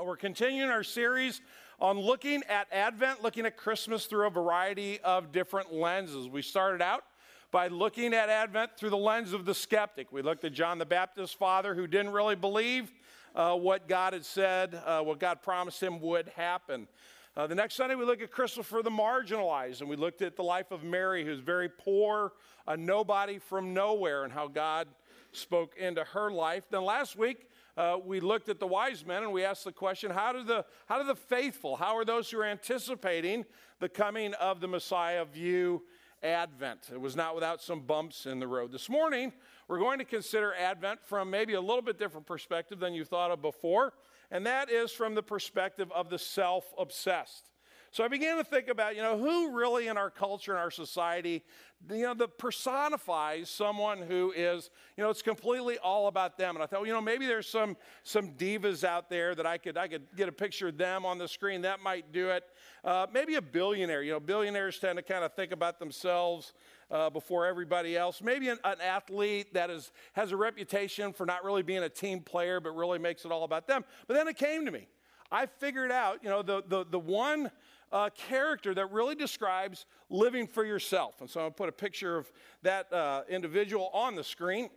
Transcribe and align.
We're 0.00 0.16
continuing 0.16 0.70
our 0.70 0.82
series 0.82 1.42
on 1.78 2.00
looking 2.00 2.42
at 2.48 2.66
Advent, 2.72 3.22
looking 3.22 3.44
at 3.44 3.58
Christmas 3.58 4.06
through 4.06 4.26
a 4.26 4.30
variety 4.30 4.98
of 5.00 5.32
different 5.32 5.70
lenses. 5.70 6.30
We 6.30 6.40
started 6.40 6.80
out 6.80 7.04
by 7.50 7.68
looking 7.68 8.14
at 8.14 8.30
Advent 8.30 8.70
through 8.78 8.88
the 8.88 8.96
lens 8.96 9.34
of 9.34 9.44
the 9.44 9.54
skeptic. 9.54 10.10
We 10.10 10.22
looked 10.22 10.44
at 10.44 10.54
John 10.54 10.78
the 10.78 10.86
Baptist's 10.86 11.34
father 11.34 11.74
who 11.74 11.86
didn't 11.86 12.12
really 12.12 12.36
believe 12.36 12.90
uh, 13.34 13.54
what 13.54 13.86
God 13.86 14.14
had 14.14 14.24
said, 14.24 14.80
uh, 14.86 15.02
what 15.02 15.20
God 15.20 15.42
promised 15.42 15.82
him 15.82 16.00
would 16.00 16.28
happen. 16.28 16.88
Uh, 17.36 17.46
the 17.46 17.54
next 17.54 17.74
Sunday, 17.74 17.94
we 17.94 18.06
look 18.06 18.22
at 18.22 18.30
Christmas 18.30 18.66
for 18.66 18.82
the 18.82 18.90
marginalized, 18.90 19.80
and 19.80 19.90
we 19.90 19.96
looked 19.96 20.22
at 20.22 20.36
the 20.36 20.42
life 20.42 20.70
of 20.70 20.82
Mary, 20.82 21.22
who's 21.22 21.40
very 21.40 21.68
poor, 21.68 22.32
a 22.66 22.76
nobody 22.78 23.38
from 23.38 23.74
nowhere, 23.74 24.24
and 24.24 24.32
how 24.32 24.48
God 24.48 24.88
spoke 25.32 25.76
into 25.76 26.02
her 26.02 26.30
life. 26.30 26.64
Then 26.70 26.82
last 26.82 27.14
week, 27.14 27.46
uh, 27.76 27.96
we 28.04 28.20
looked 28.20 28.48
at 28.48 28.60
the 28.60 28.66
wise 28.66 29.04
men 29.06 29.22
and 29.22 29.32
we 29.32 29.44
asked 29.44 29.64
the 29.64 29.72
question 29.72 30.10
how 30.10 30.32
do 30.32 30.42
the, 30.42 30.64
how 30.86 31.00
do 31.00 31.06
the 31.06 31.16
faithful, 31.16 31.76
how 31.76 31.96
are 31.96 32.04
those 32.04 32.30
who 32.30 32.38
are 32.38 32.44
anticipating 32.44 33.44
the 33.80 33.88
coming 33.88 34.34
of 34.34 34.60
the 34.60 34.68
Messiah 34.68 35.24
view 35.24 35.82
Advent? 36.22 36.90
It 36.92 37.00
was 37.00 37.16
not 37.16 37.34
without 37.34 37.62
some 37.62 37.80
bumps 37.80 38.26
in 38.26 38.40
the 38.40 38.46
road. 38.46 38.72
This 38.72 38.88
morning, 38.88 39.32
we're 39.68 39.78
going 39.78 39.98
to 39.98 40.04
consider 40.04 40.54
Advent 40.54 41.00
from 41.04 41.30
maybe 41.30 41.54
a 41.54 41.60
little 41.60 41.82
bit 41.82 41.98
different 41.98 42.26
perspective 42.26 42.78
than 42.78 42.92
you 42.92 43.04
thought 43.04 43.30
of 43.30 43.40
before, 43.40 43.94
and 44.30 44.44
that 44.46 44.70
is 44.70 44.92
from 44.92 45.14
the 45.14 45.22
perspective 45.22 45.90
of 45.92 46.10
the 46.10 46.18
self 46.18 46.74
obsessed. 46.78 47.51
So 47.92 48.02
I 48.02 48.08
began 48.08 48.38
to 48.38 48.44
think 48.44 48.68
about, 48.68 48.96
you 48.96 49.02
know, 49.02 49.18
who 49.18 49.50
really 49.50 49.88
in 49.88 49.98
our 49.98 50.08
culture 50.08 50.52
and 50.52 50.58
our 50.58 50.70
society, 50.70 51.44
you 51.90 52.04
know, 52.04 52.14
that 52.14 52.38
personifies 52.38 53.50
someone 53.50 53.98
who 53.98 54.32
is, 54.34 54.70
you 54.96 55.04
know, 55.04 55.10
it's 55.10 55.20
completely 55.20 55.76
all 55.76 56.06
about 56.06 56.38
them. 56.38 56.56
And 56.56 56.62
I 56.62 56.66
thought, 56.66 56.80
well, 56.80 56.86
you 56.86 56.94
know, 56.94 57.02
maybe 57.02 57.26
there's 57.26 57.46
some 57.46 57.76
some 58.02 58.30
divas 58.30 58.82
out 58.82 59.10
there 59.10 59.34
that 59.34 59.44
I 59.44 59.58
could 59.58 59.76
I 59.76 59.88
could 59.88 60.06
get 60.16 60.26
a 60.26 60.32
picture 60.32 60.68
of 60.68 60.78
them 60.78 61.04
on 61.04 61.18
the 61.18 61.28
screen. 61.28 61.60
That 61.62 61.80
might 61.80 62.12
do 62.12 62.30
it. 62.30 62.44
Uh, 62.82 63.08
maybe 63.12 63.34
a 63.34 63.42
billionaire. 63.42 64.02
You 64.02 64.12
know, 64.12 64.20
billionaires 64.20 64.78
tend 64.78 64.96
to 64.96 65.02
kind 65.02 65.22
of 65.22 65.34
think 65.34 65.52
about 65.52 65.78
themselves. 65.78 66.54
Uh, 66.90 67.08
before 67.08 67.46
everybody 67.46 67.96
else. 67.96 68.20
Maybe 68.20 68.50
an, 68.50 68.58
an, 68.64 68.78
athlete 68.82 69.54
that 69.54 69.70
is, 69.70 69.92
has 70.12 70.30
a 70.30 70.36
reputation 70.36 71.14
for 71.14 71.24
not 71.24 71.42
really 71.42 71.62
being 71.62 71.82
a 71.82 71.88
team 71.88 72.20
player, 72.20 72.60
but 72.60 72.76
really 72.76 72.98
makes 72.98 73.24
it 73.24 73.32
all 73.32 73.44
about 73.44 73.66
them. 73.66 73.82
But 74.06 74.12
then 74.12 74.28
it 74.28 74.36
came 74.36 74.66
to 74.66 74.70
me. 74.70 74.88
I 75.32 75.46
figured 75.46 75.90
out, 75.90 76.22
you 76.22 76.28
know, 76.28 76.42
the, 76.42 76.62
the, 76.68 76.84
the 76.84 76.98
one 76.98 77.50
uh, 77.92 78.10
character 78.10 78.74
that 78.74 78.90
really 78.90 79.14
describes 79.14 79.86
living 80.08 80.46
for 80.46 80.64
yourself. 80.64 81.20
And 81.20 81.28
so 81.28 81.40
I'm 81.40 81.44
going 81.44 81.52
to 81.52 81.56
put 81.56 81.68
a 81.68 81.72
picture 81.72 82.16
of 82.16 82.32
that 82.62 82.92
uh, 82.92 83.22
individual 83.28 83.90
on 83.92 84.14
the 84.14 84.24
screen. 84.24 84.70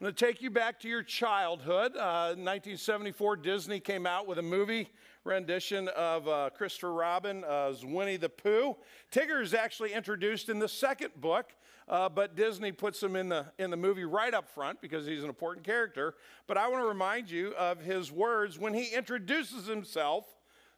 I'm 0.00 0.06
going 0.06 0.14
to 0.14 0.26
take 0.26 0.42
you 0.42 0.50
back 0.50 0.80
to 0.80 0.88
your 0.88 1.04
childhood. 1.04 1.92
Uh, 1.92 2.34
1974, 2.34 3.36
Disney 3.36 3.78
came 3.78 4.04
out 4.04 4.26
with 4.26 4.38
a 4.38 4.42
movie 4.42 4.90
rendition 5.24 5.86
of 5.88 6.26
uh, 6.26 6.50
Christopher 6.50 6.92
Robin 6.92 7.44
as 7.44 7.84
Winnie 7.84 8.16
the 8.16 8.28
Pooh. 8.28 8.76
Tigger 9.12 9.40
is 9.40 9.54
actually 9.54 9.92
introduced 9.92 10.48
in 10.48 10.58
the 10.58 10.68
second 10.68 11.12
book, 11.20 11.52
uh, 11.88 12.08
but 12.08 12.34
Disney 12.34 12.72
puts 12.72 13.00
him 13.00 13.14
in 13.14 13.28
the, 13.28 13.46
in 13.60 13.70
the 13.70 13.76
movie 13.76 14.04
right 14.04 14.34
up 14.34 14.48
front 14.48 14.80
because 14.80 15.06
he's 15.06 15.22
an 15.22 15.28
important 15.28 15.64
character. 15.64 16.16
But 16.48 16.58
I 16.58 16.66
want 16.66 16.82
to 16.82 16.88
remind 16.88 17.30
you 17.30 17.54
of 17.54 17.78
his 17.78 18.10
words 18.10 18.58
when 18.58 18.74
he 18.74 18.92
introduces 18.92 19.68
himself 19.68 20.26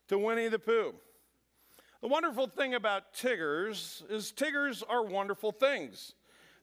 to 0.09 0.19
Winnie 0.19 0.49
the 0.49 0.59
Pooh. 0.59 0.95
The 2.01 2.09
wonderful 2.09 2.47
thing 2.47 2.75
about 2.75 3.15
Tiggers 3.15 4.03
is 4.11 4.31
Tiggers 4.31 4.83
are 4.83 5.05
wonderful 5.05 5.53
things. 5.53 6.15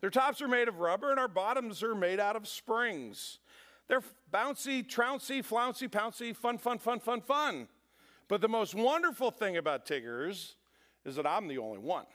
Their 0.02 0.10
tops 0.10 0.42
are 0.42 0.48
made 0.48 0.68
of 0.68 0.80
rubber 0.80 1.12
and 1.12 1.20
our 1.20 1.28
bottoms 1.28 1.84
are 1.84 1.96
made 1.96 2.20
out 2.20 2.36
of 2.36 2.48
springs. 2.48 3.40
They're 3.88 4.04
bouncy, 4.34 4.88
trouncy, 4.88 5.42
flouncy, 5.42 5.88
pouncy, 5.88 6.36
fun, 6.36 6.58
fun, 6.58 6.78
fun, 6.80 7.00
fun, 7.00 7.22
fun. 7.22 7.68
But 8.28 8.42
the 8.42 8.48
most 8.48 8.74
wonderful 8.74 9.32
thing 9.32 9.58
about 9.58 9.86
Tiggers 9.86 10.56
is 11.06 11.16
that 11.16 11.26
I'm 11.26 11.48
the 11.48 11.58
only 11.58 11.80
one. 11.80 12.06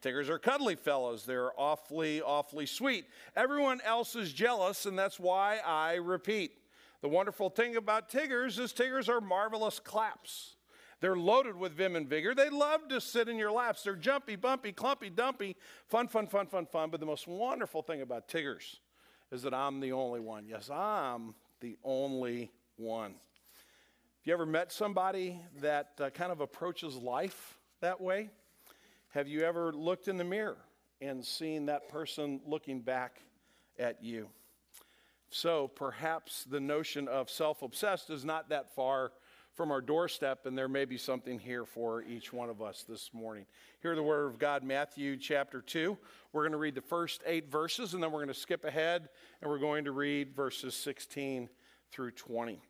Tiggers 0.00 0.30
are 0.30 0.38
cuddly 0.38 0.76
fellows. 0.76 1.24
They're 1.24 1.50
awfully, 1.58 2.22
awfully 2.22 2.66
sweet. 2.66 3.06
Everyone 3.36 3.80
else 3.84 4.14
is 4.16 4.32
jealous, 4.32 4.86
and 4.86 4.98
that's 4.98 5.18
why 5.18 5.58
I 5.64 5.94
repeat. 5.94 6.52
The 7.00 7.08
wonderful 7.08 7.50
thing 7.50 7.76
about 7.76 8.08
Tiggers 8.08 8.58
is 8.58 8.72
Tiggers 8.72 9.08
are 9.08 9.20
marvelous 9.20 9.78
claps. 9.78 10.56
They're 11.00 11.16
loaded 11.16 11.56
with 11.56 11.72
vim 11.72 11.94
and 11.94 12.08
vigor. 12.08 12.34
They 12.34 12.48
love 12.48 12.88
to 12.88 13.00
sit 13.00 13.28
in 13.28 13.36
your 13.36 13.52
laps. 13.52 13.84
They're 13.84 13.94
jumpy, 13.94 14.34
bumpy, 14.34 14.72
clumpy, 14.72 15.10
dumpy, 15.10 15.56
fun, 15.86 16.08
fun, 16.08 16.26
fun, 16.26 16.46
fun, 16.46 16.66
fun. 16.66 16.90
But 16.90 16.98
the 16.98 17.06
most 17.06 17.28
wonderful 17.28 17.82
thing 17.82 18.02
about 18.02 18.26
Tiggers 18.26 18.80
is 19.30 19.42
that 19.42 19.54
I'm 19.54 19.78
the 19.78 19.92
only 19.92 20.18
one. 20.18 20.46
Yes, 20.48 20.70
I'm 20.70 21.34
the 21.60 21.76
only 21.84 22.50
one. 22.76 23.12
Have 23.12 24.24
you 24.24 24.32
ever 24.32 24.46
met 24.46 24.72
somebody 24.72 25.40
that 25.60 25.92
uh, 26.00 26.10
kind 26.10 26.32
of 26.32 26.40
approaches 26.40 26.96
life 26.96 27.58
that 27.80 28.00
way? 28.00 28.30
Have 29.10 29.28
you 29.28 29.42
ever 29.42 29.72
looked 29.72 30.08
in 30.08 30.16
the 30.16 30.24
mirror 30.24 30.58
and 31.00 31.24
seen 31.24 31.66
that 31.66 31.88
person 31.88 32.40
looking 32.44 32.80
back 32.80 33.20
at 33.78 34.02
you? 34.02 34.28
So 35.30 35.68
perhaps 35.68 36.44
the 36.44 36.60
notion 36.60 37.06
of 37.08 37.28
self 37.28 37.62
obsessed 37.62 38.10
is 38.10 38.24
not 38.24 38.48
that 38.48 38.74
far 38.74 39.12
from 39.54 39.70
our 39.72 39.80
doorstep, 39.80 40.46
and 40.46 40.56
there 40.56 40.68
may 40.68 40.84
be 40.84 40.96
something 40.96 41.38
here 41.38 41.64
for 41.64 42.02
each 42.02 42.32
one 42.32 42.48
of 42.48 42.62
us 42.62 42.84
this 42.88 43.10
morning. 43.12 43.44
Hear 43.82 43.96
the 43.96 44.02
word 44.02 44.26
of 44.26 44.38
God, 44.38 44.62
Matthew 44.62 45.16
chapter 45.16 45.60
2. 45.60 45.98
We're 46.32 46.42
going 46.42 46.52
to 46.52 46.58
read 46.58 46.76
the 46.76 46.80
first 46.80 47.22
eight 47.26 47.50
verses, 47.50 47.92
and 47.92 48.02
then 48.02 48.12
we're 48.12 48.20
going 48.20 48.28
to 48.28 48.34
skip 48.34 48.64
ahead, 48.64 49.08
and 49.42 49.50
we're 49.50 49.58
going 49.58 49.84
to 49.84 49.90
read 49.90 50.34
verses 50.34 50.76
16 50.76 51.48
through 51.90 52.12
20. 52.12 52.62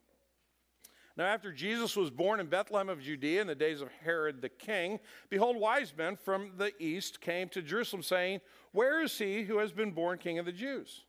Now, 1.18 1.24
after 1.26 1.52
Jesus 1.52 1.94
was 1.94 2.10
born 2.10 2.40
in 2.40 2.46
Bethlehem 2.46 2.88
of 2.88 3.02
Judea 3.02 3.40
in 3.42 3.48
the 3.48 3.54
days 3.54 3.82
of 3.82 3.90
Herod 4.02 4.40
the 4.40 4.48
king, 4.48 4.98
behold, 5.28 5.56
wise 5.56 5.92
men 5.96 6.16
from 6.16 6.52
the 6.56 6.72
east 6.82 7.20
came 7.20 7.48
to 7.50 7.60
Jerusalem, 7.60 8.02
saying, 8.02 8.40
Where 8.72 9.02
is 9.02 9.18
he 9.18 9.42
who 9.42 9.58
has 9.58 9.72
been 9.72 9.90
born 9.90 10.18
king 10.18 10.38
of 10.38 10.46
the 10.46 10.52
Jews? 10.52 11.04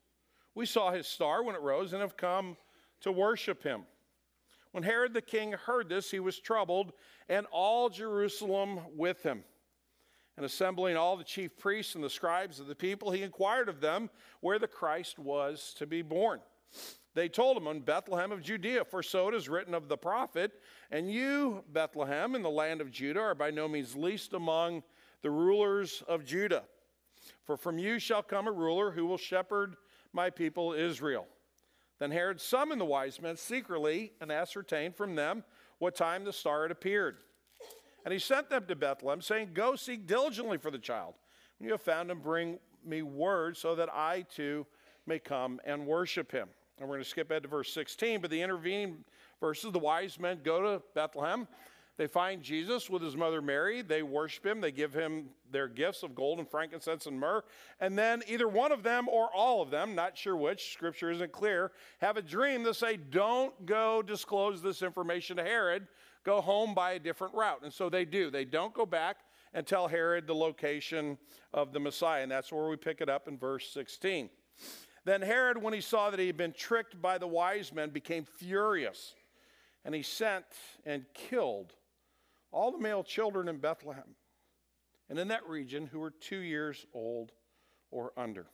We 0.56 0.66
saw 0.66 0.92
his 0.92 1.08
star 1.08 1.44
when 1.44 1.56
it 1.56 1.62
rose 1.62 1.94
and 1.94 2.02
have 2.02 2.18
come 2.18 2.58
to 3.02 3.12
worship 3.12 3.64
him. 3.64 3.84
When 4.72 4.84
Herod 4.84 5.14
the 5.14 5.22
king 5.22 5.54
heard 5.54 5.90
this, 5.90 6.12
he 6.12 6.20
was 6.20 6.40
troubled, 6.40 6.94
and 7.28 7.48
all 7.52 7.90
Jerusalem 7.90 8.82
with 8.96 9.24
him. 9.24 9.44
And 10.38 10.46
assembling 10.46 10.96
all 10.96 11.18
the 11.18 11.24
chief 11.24 11.58
priests 11.58 11.96
and 11.96 12.04
the 12.04 12.10
scribes 12.10 12.60
of 12.60 12.68
the 12.68 12.76
people, 12.76 13.12
he 13.12 13.24
inquired 13.24 13.68
of 13.68 13.82
them 13.82 14.10
where 14.42 14.60
the 14.60 14.68
Christ 14.68 15.20
was 15.20 15.74
to 15.78 15.88
be 15.88 16.02
born. 16.02 16.40
They 17.16 17.28
told 17.28 17.58
him, 17.58 17.68
In 17.68 17.82
Bethlehem 17.82 18.32
of 18.32 18.42
Judea, 18.42 18.86
for 18.86 19.02
so 19.02 19.28
it 19.28 19.36
is 19.36 19.50
written 19.50 19.74
of 19.74 19.90
the 19.90 19.98
prophet, 19.98 20.54
And 20.92 21.12
you, 21.12 21.64
Bethlehem, 21.74 22.36
in 22.36 22.44
the 22.44 22.50
land 22.50 22.80
of 22.80 22.92
Judah, 22.92 23.20
are 23.20 23.36
by 23.36 23.52
no 23.52 23.68
means 23.68 23.96
least 23.96 24.34
among 24.34 24.84
the 25.22 25.32
rulers 25.32 26.04
of 26.08 26.24
Judah. 26.24 26.64
For 27.44 27.58
from 27.58 27.78
you 27.78 28.00
shall 28.00 28.24
come 28.24 28.48
a 28.48 28.52
ruler 28.52 28.92
who 28.92 29.06
will 29.06 29.18
shepherd 29.18 29.76
my 30.14 30.30
people 30.30 30.74
Israel. 30.74 31.28
Then 32.00 32.12
Herod 32.12 32.40
summoned 32.40 32.80
the 32.80 32.86
wise 32.86 33.22
men 33.22 33.36
secretly 33.36 34.14
and 34.22 34.32
ascertained 34.32 34.96
from 34.96 35.16
them 35.16 35.44
what 35.80 35.96
time 35.96 36.24
the 36.24 36.34
star 36.34 36.64
had 36.64 36.72
appeared. 36.72 37.18
And 38.06 38.14
he 38.14 38.20
sent 38.20 38.50
them 38.50 38.66
to 38.68 38.76
Bethlehem, 38.76 39.22
saying, 39.22 39.52
Go 39.54 39.76
seek 39.76 40.08
diligently 40.08 40.58
for 40.58 40.72
the 40.72 40.78
child. 40.78 41.16
When 41.58 41.68
you 41.68 41.74
have 41.74 41.82
found 41.82 42.10
him, 42.10 42.20
bring 42.20 42.60
me 42.86 43.02
word 43.02 43.58
so 43.58 43.76
that 43.76 43.90
I 43.94 44.26
too 44.34 44.66
may 45.06 45.20
come 45.20 45.60
and 45.66 45.86
worship 45.86 46.32
him. 46.32 46.48
And 46.78 46.88
we're 46.88 46.96
going 46.96 47.04
to 47.04 47.10
skip 47.10 47.30
ahead 47.30 47.44
to 47.44 47.50
verse 47.50 47.74
16, 47.74 48.22
but 48.22 48.32
the 48.32 48.42
intervening 48.42 49.04
verses 49.42 49.72
the 49.74 49.80
wise 49.80 50.18
men 50.18 50.40
go 50.44 50.62
to 50.62 50.82
Bethlehem. 50.96 51.48
They 52.00 52.08
find 52.08 52.42
Jesus 52.42 52.90
with 52.90 53.02
his 53.02 53.18
mother 53.18 53.42
Mary. 53.42 53.82
They 53.82 54.04
worship 54.04 54.46
him. 54.46 54.62
They 54.62 54.72
give 54.72 54.94
him 54.94 55.26
their 55.52 55.68
gifts 55.68 56.02
of 56.02 56.16
gold 56.16 56.40
and 56.40 56.50
frankincense 56.50 57.08
and 57.08 57.20
myrrh. 57.20 57.44
And 57.82 58.00
then 58.00 58.24
either 58.26 58.48
one 58.48 58.72
of 58.72 58.84
them 58.84 59.10
or 59.10 59.28
all 59.36 59.62
of 59.62 59.70
them, 59.70 59.96
not 59.96 60.18
sure 60.18 60.38
which, 60.38 60.72
scripture 60.72 61.12
isn't 61.12 61.34
clear, 61.34 61.74
have 61.98 62.16
a 62.16 62.22
dream 62.22 62.64
that 62.64 62.78
say, 62.78 62.96
Don't 62.96 63.66
go 63.66 64.02
disclose 64.02 64.62
this 64.62 64.82
information 64.82 65.36
to 65.36 65.44
Herod. 65.44 65.90
Go 66.24 66.40
home 66.40 66.74
by 66.74 66.94
a 66.94 67.00
different 67.00 67.34
route. 67.34 67.64
And 67.66 67.74
so 67.74 67.90
they 67.90 68.06
do. 68.06 68.32
They 68.32 68.46
don't 68.46 68.74
go 68.74 68.86
back 68.86 69.18
and 69.54 69.68
tell 69.68 69.90
Herod 69.90 70.26
the 70.26 70.34
location 70.34 71.18
of 71.54 71.74
the 71.74 71.82
Messiah. 71.82 72.24
And 72.24 72.32
that's 72.32 72.50
where 72.50 72.70
we 72.70 72.78
pick 72.78 73.02
it 73.02 73.10
up 73.10 73.28
in 73.28 73.38
verse 73.38 73.70
16. 73.74 74.30
Then 75.04 75.22
Herod, 75.22 75.62
when 75.62 75.74
he 75.74 75.82
saw 75.82 76.12
that 76.12 76.20
he 76.22 76.28
had 76.28 76.38
been 76.38 76.54
tricked 76.54 77.02
by 77.02 77.18
the 77.18 77.28
wise 77.28 77.74
men, 77.74 77.90
became 77.90 78.24
furious. 78.24 79.16
And 79.84 79.94
he 79.94 80.02
sent 80.02 80.46
and 80.86 81.04
killed 81.14 81.74
all 82.52 82.72
the 82.72 82.78
male 82.78 83.04
children 83.04 83.48
in 83.48 83.58
Bethlehem 83.58 84.16
and 85.10 85.20
in 85.20 85.28
that 85.30 85.48
region 85.48 85.88
who 85.88 86.00
were 86.00 86.12
two 86.12 86.40
years 86.40 86.86
old 86.94 87.32
or 87.92 88.14
under, 88.18 88.48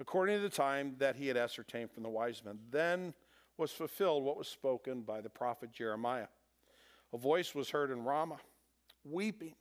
according 0.00 0.36
to 0.36 0.42
the 0.42 0.48
time 0.48 0.94
that 0.98 1.16
he 1.16 1.28
had 1.28 1.36
ascertained 1.36 1.90
from 1.90 2.02
the 2.02 2.08
wise 2.08 2.42
men. 2.44 2.58
Then 2.70 3.14
was 3.56 3.70
fulfilled 3.70 4.24
what 4.24 4.36
was 4.36 4.48
spoken 4.48 5.02
by 5.02 5.20
the 5.20 5.30
prophet 5.30 5.72
Jeremiah. 5.72 6.28
A 7.12 7.18
voice 7.18 7.54
was 7.54 7.70
heard 7.70 7.90
in 7.90 8.04
Ramah, 8.04 8.40
weeping, 9.04 9.54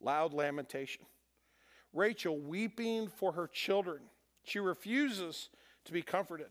loud 0.00 0.32
lamentation. 0.32 1.04
Rachel 1.92 2.38
weeping 2.38 3.08
for 3.08 3.32
her 3.32 3.46
children. 3.46 4.00
She 4.44 4.58
refuses 4.58 5.50
to 5.84 5.92
be 5.92 6.02
comforted 6.02 6.50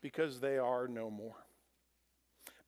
because 0.00 0.40
they 0.40 0.58
are 0.58 0.88
no 0.88 1.10
more. 1.10 1.36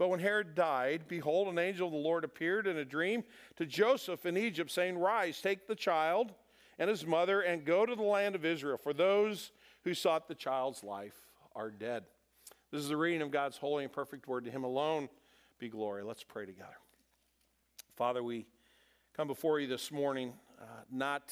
But 0.00 0.08
when 0.08 0.20
Herod 0.20 0.55
died, 0.55 1.02
behold, 1.08 1.49
an 1.49 1.58
angel 1.58 1.88
of 1.88 1.93
the 1.93 1.99
Lord 1.99 2.25
appeared 2.25 2.67
in 2.67 2.79
a 2.79 2.87
dream 2.87 3.23
to 3.56 3.67
Joseph 3.67 4.25
in 4.25 4.35
Egypt, 4.38 4.70
saying, 4.70 4.97
Rise, 4.97 5.43
take 5.43 5.67
the 5.67 5.75
child 5.75 6.32
and 6.79 6.88
his 6.88 7.05
mother, 7.05 7.43
and 7.43 7.67
go 7.67 7.85
to 7.85 7.94
the 7.94 8.00
land 8.00 8.35
of 8.35 8.47
Israel, 8.47 8.79
for 8.79 8.94
those 8.94 9.52
who 9.85 9.93
sought 9.93 10.26
the 10.26 10.35
child's 10.35 10.82
life 10.82 11.12
are 11.55 11.70
dead. 11.70 12.05
This 12.70 12.81
is 12.81 12.88
the 12.88 12.97
reading 12.97 13.20
of 13.20 13.31
God's 13.31 13.58
holy 13.58 13.85
and 13.85 13.93
perfect 13.93 14.26
word. 14.26 14.47
To 14.47 14.50
him 14.50 14.64
alone 14.64 15.11
be 15.58 15.69
glory. 15.69 16.02
Let's 16.02 16.25
pray 16.25 16.47
together. 16.47 16.79
Father, 17.94 18.23
we 18.23 18.47
come 19.14 19.29
before 19.29 19.61
you 19.61 19.67
this 19.67 19.93
morning, 19.93 20.32
uh, 20.58 20.64
not 20.91 21.31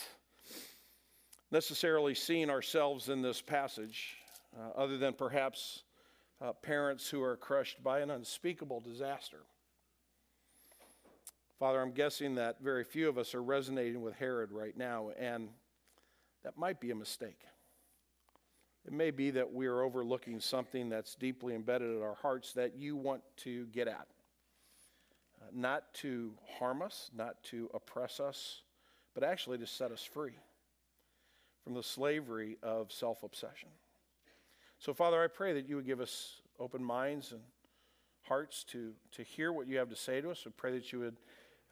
necessarily 1.50 2.15
seeing 2.15 2.50
ourselves 2.50 3.09
in 3.09 3.23
this 3.23 3.41
passage, 3.41 4.19
uh, 4.55 4.79
other 4.79 4.99
than 4.99 5.15
perhaps 5.15 5.85
uh, 6.40 6.52
parents 6.52 7.08
who 7.08 7.23
are 7.23 7.37
crushed 7.37 7.82
by 7.82 8.00
an 8.00 8.11
unspeakable 8.11 8.81
disaster. 8.81 9.40
Father, 11.58 11.81
I'm 11.81 11.93
guessing 11.93 12.37
that 12.37 12.61
very 12.61 12.85
few 12.85 13.08
of 13.08 13.19
us 13.19 13.35
are 13.35 13.43
resonating 13.43 14.00
with 14.00 14.14
Herod 14.14 14.52
right 14.52 14.76
now, 14.76 15.11
and 15.19 15.49
that 16.44 16.56
might 16.56 16.81
be 16.81 16.93
a 16.93 16.94
mistake. 16.94 17.40
It 18.87 18.93
may 18.93 19.11
be 19.11 19.31
that 19.32 19.52
we 19.52 19.67
are 19.67 19.82
overlooking 19.82 20.40
something 20.40 20.88
that's 20.88 21.17
deeply 21.17 21.55
embedded 21.55 21.96
in 21.96 22.02
our 22.02 22.14
hearts 22.14 22.52
that 22.52 22.76
you 22.76 22.96
want 22.96 23.23
to 23.38 23.67
get 23.67 23.88
at. 23.88 24.06
Uh, 25.43 25.46
not 25.52 25.93
to 25.94 26.32
harm 26.58 26.81
us, 26.81 27.11
not 27.14 27.43
to 27.44 27.69
oppress 27.75 28.20
us, 28.20 28.62
but 29.14 29.25
actually 29.25 29.58
to 29.58 29.67
set 29.67 29.91
us 29.91 30.02
free 30.02 30.38
from 31.64 31.75
the 31.75 31.82
slavery 31.82 32.56
of 32.62 32.93
self 32.93 33.25
obsession. 33.25 33.69
So, 34.80 34.94
Father, 34.94 35.22
I 35.22 35.26
pray 35.26 35.52
that 35.54 35.69
you 35.69 35.75
would 35.75 35.86
give 35.86 36.00
us 36.00 36.40
open 36.60 36.82
minds 36.84 37.32
and 37.32 37.40
hearts 38.22 38.62
to, 38.64 38.92
to 39.12 39.22
hear 39.22 39.52
what 39.52 39.66
you 39.66 39.76
have 39.78 39.88
to 39.88 39.96
say 39.96 40.20
to 40.20 40.30
us. 40.30 40.44
We 40.44 40.52
pray 40.52 40.72
that 40.72 40.92
you 40.92 41.00
would, 41.00 41.16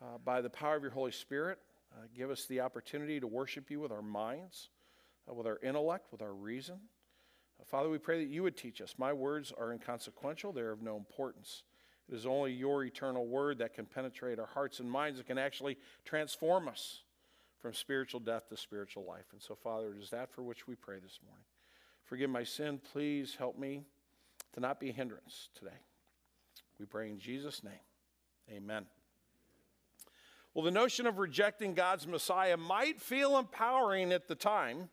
uh, 0.03 0.19
by 0.25 0.41
the 0.41 0.50
power 0.50 0.75
of 0.75 0.82
your 0.82 0.91
Holy 0.91 1.12
Spirit, 1.12 1.58
uh, 1.93 2.06
give 2.17 2.31
us 2.31 2.47
the 2.47 2.61
opportunity 2.61 3.20
to 3.20 3.26
worship 3.29 3.70
you 3.70 3.79
with 3.79 3.93
our 3.93 4.03
minds, 4.03 4.70
uh, 5.31 5.35
with 5.35 5.47
our 5.47 5.61
intellect, 5.62 6.11
with 6.11 6.20
our 6.20 6.32
reason. 6.32 6.81
Uh, 7.61 7.64
Father, 7.64 7.88
we 7.88 7.99
pray 7.99 8.25
that 8.25 8.31
you 8.31 8.43
would 8.43 8.56
teach 8.56 8.81
us. 8.81 8.97
My 8.99 9.12
words 9.12 9.52
are 9.56 9.73
inconsequential, 9.73 10.52
they're 10.52 10.73
of 10.73 10.82
no 10.82 10.97
importance. 10.97 11.62
It 12.09 12.14
is 12.17 12.26
only 12.26 12.52
your 12.52 12.82
eternal 12.85 13.26
word 13.26 13.59
that 13.59 13.73
can 13.73 13.87
penetrate 13.87 14.41
our 14.41 14.47
hearts 14.47 14.81
and 14.81 14.91
minds 14.91 15.20
and 15.20 15.26
can 15.26 15.38
actually 15.38 15.76
transform 16.05 16.67
us 16.67 17.02
from 17.61 17.73
spiritual 17.73 18.20
death 18.20 18.49
to 18.49 18.56
spiritual 18.56 19.05
life. 19.05 19.26
And 19.32 19.41
so, 19.41 19.55
Father, 19.55 19.94
it 19.94 20.02
is 20.02 20.11
that 20.11 20.32
for 20.32 20.43
which 20.43 20.67
we 20.67 20.75
pray 20.75 20.99
this 20.99 21.20
morning. 21.25 21.44
Forgive 22.06 22.31
my 22.31 22.44
sin. 22.44 22.81
Please 22.93 23.35
help 23.37 23.58
me 23.58 23.82
to 24.55 24.61
not 24.61 24.79
be 24.79 24.91
a 24.91 24.93
hindrance 24.93 25.49
today. 25.55 25.76
We 26.79 26.87
pray 26.87 27.11
in 27.11 27.19
Jesus' 27.19 27.64
name. 27.64 27.73
Amen. 28.50 28.87
Well, 30.55 30.64
the 30.64 30.70
notion 30.70 31.06
of 31.06 31.19
rejecting 31.19 31.75
God's 31.75 32.06
Messiah 32.06 32.56
might 32.56 33.00
feel 33.00 33.37
empowering 33.37 34.12
at 34.12 34.29
the 34.29 34.37
time, 34.37 34.88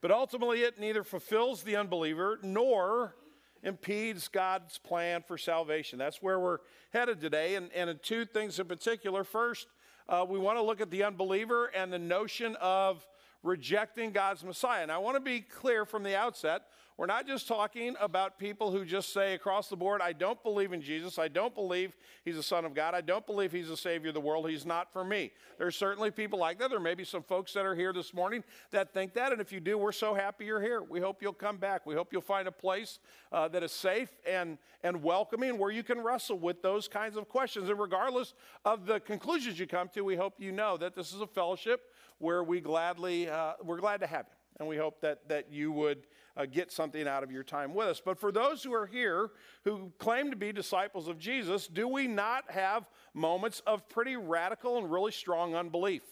but 0.00 0.12
ultimately 0.12 0.62
it 0.62 0.78
neither 0.78 1.02
fulfills 1.02 1.62
the 1.62 1.76
unbeliever 1.76 2.38
nor 2.42 3.16
impedes 3.64 4.28
God's 4.28 4.78
plan 4.78 5.24
for 5.26 5.36
salvation. 5.36 5.98
That's 5.98 6.22
where 6.22 6.38
we're 6.38 6.58
headed 6.92 7.20
today. 7.20 7.56
And, 7.56 7.72
and 7.72 7.90
in 7.90 7.98
two 8.02 8.24
things 8.24 8.60
in 8.60 8.66
particular. 8.66 9.24
First, 9.24 9.66
uh, 10.08 10.24
we 10.28 10.38
want 10.38 10.58
to 10.58 10.62
look 10.62 10.80
at 10.80 10.90
the 10.90 11.02
unbeliever 11.02 11.66
and 11.74 11.92
the 11.92 11.98
notion 11.98 12.56
of 12.60 13.06
rejecting 13.44 14.10
God's 14.10 14.42
Messiah. 14.42 14.82
And 14.82 14.90
I 14.90 14.98
want 14.98 15.16
to 15.16 15.20
be 15.20 15.40
clear 15.40 15.84
from 15.84 16.02
the 16.02 16.16
outset 16.16 16.62
we're 16.96 17.06
not 17.06 17.26
just 17.26 17.48
talking 17.48 17.96
about 18.00 18.38
people 18.38 18.70
who 18.70 18.84
just 18.84 19.12
say 19.12 19.34
across 19.34 19.68
the 19.68 19.74
board, 19.74 20.00
I 20.00 20.12
don't 20.12 20.40
believe 20.44 20.72
in 20.72 20.80
Jesus. 20.80 21.18
I 21.18 21.26
don't 21.26 21.52
believe 21.52 21.96
he's 22.24 22.36
the 22.36 22.42
Son 22.42 22.64
of 22.64 22.72
God. 22.72 22.94
I 22.94 23.00
don't 23.00 23.26
believe 23.26 23.50
he's 23.50 23.68
the 23.68 23.76
Savior 23.76 24.08
of 24.08 24.14
the 24.14 24.20
world. 24.20 24.48
He's 24.48 24.64
not 24.64 24.92
for 24.92 25.02
me. 25.02 25.32
There's 25.58 25.74
certainly 25.74 26.12
people 26.12 26.38
like 26.38 26.60
that. 26.60 26.70
There 26.70 26.78
may 26.78 26.94
be 26.94 27.02
some 27.02 27.24
folks 27.24 27.52
that 27.54 27.66
are 27.66 27.74
here 27.74 27.92
this 27.92 28.14
morning 28.14 28.44
that 28.70 28.94
think 28.94 29.12
that. 29.14 29.32
And 29.32 29.40
if 29.40 29.50
you 29.50 29.58
do, 29.58 29.76
we're 29.76 29.90
so 29.90 30.14
happy 30.14 30.44
you're 30.44 30.62
here. 30.62 30.82
We 30.82 31.00
hope 31.00 31.20
you'll 31.20 31.32
come 31.32 31.56
back. 31.56 31.84
We 31.84 31.96
hope 31.96 32.12
you'll 32.12 32.22
find 32.22 32.46
a 32.46 32.52
place 32.52 33.00
uh, 33.32 33.48
that 33.48 33.64
is 33.64 33.72
safe 33.72 34.10
and, 34.24 34.56
and 34.84 35.02
welcoming 35.02 35.58
where 35.58 35.72
you 35.72 35.82
can 35.82 36.00
wrestle 36.00 36.38
with 36.38 36.62
those 36.62 36.86
kinds 36.86 37.16
of 37.16 37.28
questions. 37.28 37.70
And 37.70 37.80
regardless 37.80 38.34
of 38.64 38.86
the 38.86 39.00
conclusions 39.00 39.58
you 39.58 39.66
come 39.66 39.88
to, 39.94 40.02
we 40.02 40.14
hope 40.14 40.34
you 40.38 40.52
know 40.52 40.76
that 40.76 40.94
this 40.94 41.12
is 41.12 41.20
a 41.20 41.26
fellowship 41.26 41.90
where 42.18 42.42
we 42.42 42.60
gladly, 42.60 43.28
uh, 43.28 43.54
we're 43.62 43.78
glad 43.78 44.00
to 44.00 44.06
have 44.06 44.26
you. 44.28 44.34
And 44.60 44.68
we 44.68 44.76
hope 44.76 45.00
that, 45.00 45.28
that 45.28 45.50
you 45.50 45.72
would 45.72 46.06
uh, 46.36 46.46
get 46.46 46.70
something 46.70 47.08
out 47.08 47.24
of 47.24 47.32
your 47.32 47.42
time 47.42 47.74
with 47.74 47.88
us. 47.88 48.00
But 48.04 48.18
for 48.18 48.30
those 48.30 48.62
who 48.62 48.72
are 48.72 48.86
here 48.86 49.32
who 49.64 49.92
claim 49.98 50.30
to 50.30 50.36
be 50.36 50.52
disciples 50.52 51.08
of 51.08 51.18
Jesus, 51.18 51.66
do 51.66 51.88
we 51.88 52.06
not 52.06 52.50
have 52.50 52.88
moments 53.14 53.62
of 53.66 53.88
pretty 53.88 54.16
radical 54.16 54.78
and 54.78 54.90
really 54.90 55.10
strong 55.10 55.56
unbelief? 55.56 56.02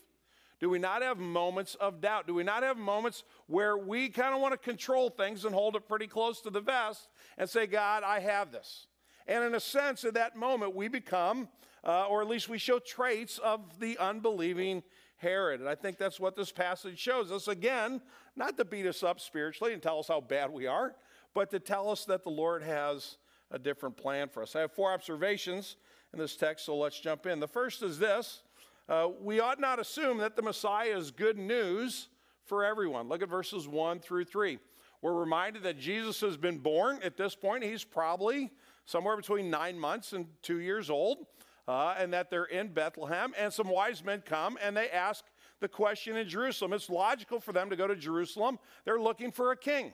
Do 0.58 0.70
we 0.70 0.78
not 0.78 1.02
have 1.02 1.18
moments 1.18 1.74
of 1.76 2.00
doubt? 2.00 2.28
Do 2.28 2.34
we 2.34 2.44
not 2.44 2.62
have 2.62 2.76
moments 2.76 3.24
where 3.48 3.76
we 3.76 4.08
kind 4.08 4.32
of 4.32 4.40
want 4.40 4.52
to 4.52 4.58
control 4.58 5.10
things 5.10 5.44
and 5.44 5.52
hold 5.52 5.74
it 5.74 5.88
pretty 5.88 6.06
close 6.06 6.40
to 6.42 6.50
the 6.50 6.60
vest 6.60 7.08
and 7.36 7.50
say, 7.50 7.66
God, 7.66 8.04
I 8.04 8.20
have 8.20 8.52
this? 8.52 8.86
And 9.26 9.42
in 9.44 9.54
a 9.54 9.60
sense, 9.60 10.04
at 10.04 10.14
that 10.14 10.36
moment, 10.36 10.74
we 10.74 10.86
become, 10.86 11.48
uh, 11.84 12.06
or 12.06 12.22
at 12.22 12.28
least 12.28 12.48
we 12.48 12.58
show 12.58 12.78
traits 12.78 13.38
of 13.38 13.80
the 13.80 13.98
unbelieving 13.98 14.84
Herod. 15.22 15.60
And 15.60 15.68
I 15.68 15.74
think 15.74 15.96
that's 15.96 16.20
what 16.20 16.36
this 16.36 16.52
passage 16.52 16.98
shows 16.98 17.30
us. 17.32 17.48
Again, 17.48 18.02
not 18.36 18.58
to 18.58 18.64
beat 18.64 18.86
us 18.86 19.02
up 19.02 19.20
spiritually 19.20 19.72
and 19.72 19.82
tell 19.82 20.00
us 20.00 20.08
how 20.08 20.20
bad 20.20 20.50
we 20.50 20.66
are, 20.66 20.94
but 21.32 21.50
to 21.52 21.60
tell 21.60 21.88
us 21.88 22.04
that 22.06 22.24
the 22.24 22.30
Lord 22.30 22.62
has 22.62 23.16
a 23.50 23.58
different 23.58 23.96
plan 23.96 24.28
for 24.28 24.42
us. 24.42 24.56
I 24.56 24.60
have 24.60 24.72
four 24.72 24.92
observations 24.92 25.76
in 26.12 26.18
this 26.18 26.36
text, 26.36 26.66
so 26.66 26.76
let's 26.76 26.98
jump 26.98 27.26
in. 27.26 27.40
The 27.40 27.48
first 27.48 27.82
is 27.82 27.98
this 27.98 28.42
uh, 28.88 29.08
we 29.20 29.38
ought 29.38 29.60
not 29.60 29.78
assume 29.78 30.18
that 30.18 30.34
the 30.34 30.42
Messiah 30.42 30.96
is 30.96 31.10
good 31.10 31.38
news 31.38 32.08
for 32.44 32.64
everyone. 32.64 33.08
Look 33.08 33.22
at 33.22 33.28
verses 33.28 33.68
1 33.68 34.00
through 34.00 34.24
3. 34.24 34.58
We're 35.00 35.14
reminded 35.14 35.62
that 35.62 35.78
Jesus 35.78 36.20
has 36.20 36.36
been 36.36 36.58
born. 36.58 36.98
At 37.02 37.16
this 37.16 37.34
point, 37.34 37.62
he's 37.62 37.84
probably 37.84 38.50
somewhere 38.84 39.16
between 39.16 39.50
nine 39.50 39.78
months 39.78 40.12
and 40.12 40.26
two 40.42 40.58
years 40.58 40.90
old 40.90 41.26
uh, 41.68 41.94
and 41.98 42.12
that 42.12 42.30
they're 42.30 42.44
in 42.44 42.68
Bethlehem. 42.68 43.32
And 43.38 43.52
some 43.52 43.68
wise 43.68 44.04
men 44.04 44.22
come 44.24 44.58
and 44.62 44.76
they 44.76 44.90
ask 44.90 45.24
the 45.60 45.68
question 45.68 46.16
in 46.16 46.28
Jerusalem. 46.28 46.72
It's 46.72 46.90
logical 46.90 47.40
for 47.40 47.52
them 47.52 47.70
to 47.70 47.76
go 47.76 47.86
to 47.86 47.96
Jerusalem. 47.96 48.58
They're 48.84 49.00
looking 49.00 49.30
for 49.30 49.52
a 49.52 49.56
king. 49.56 49.92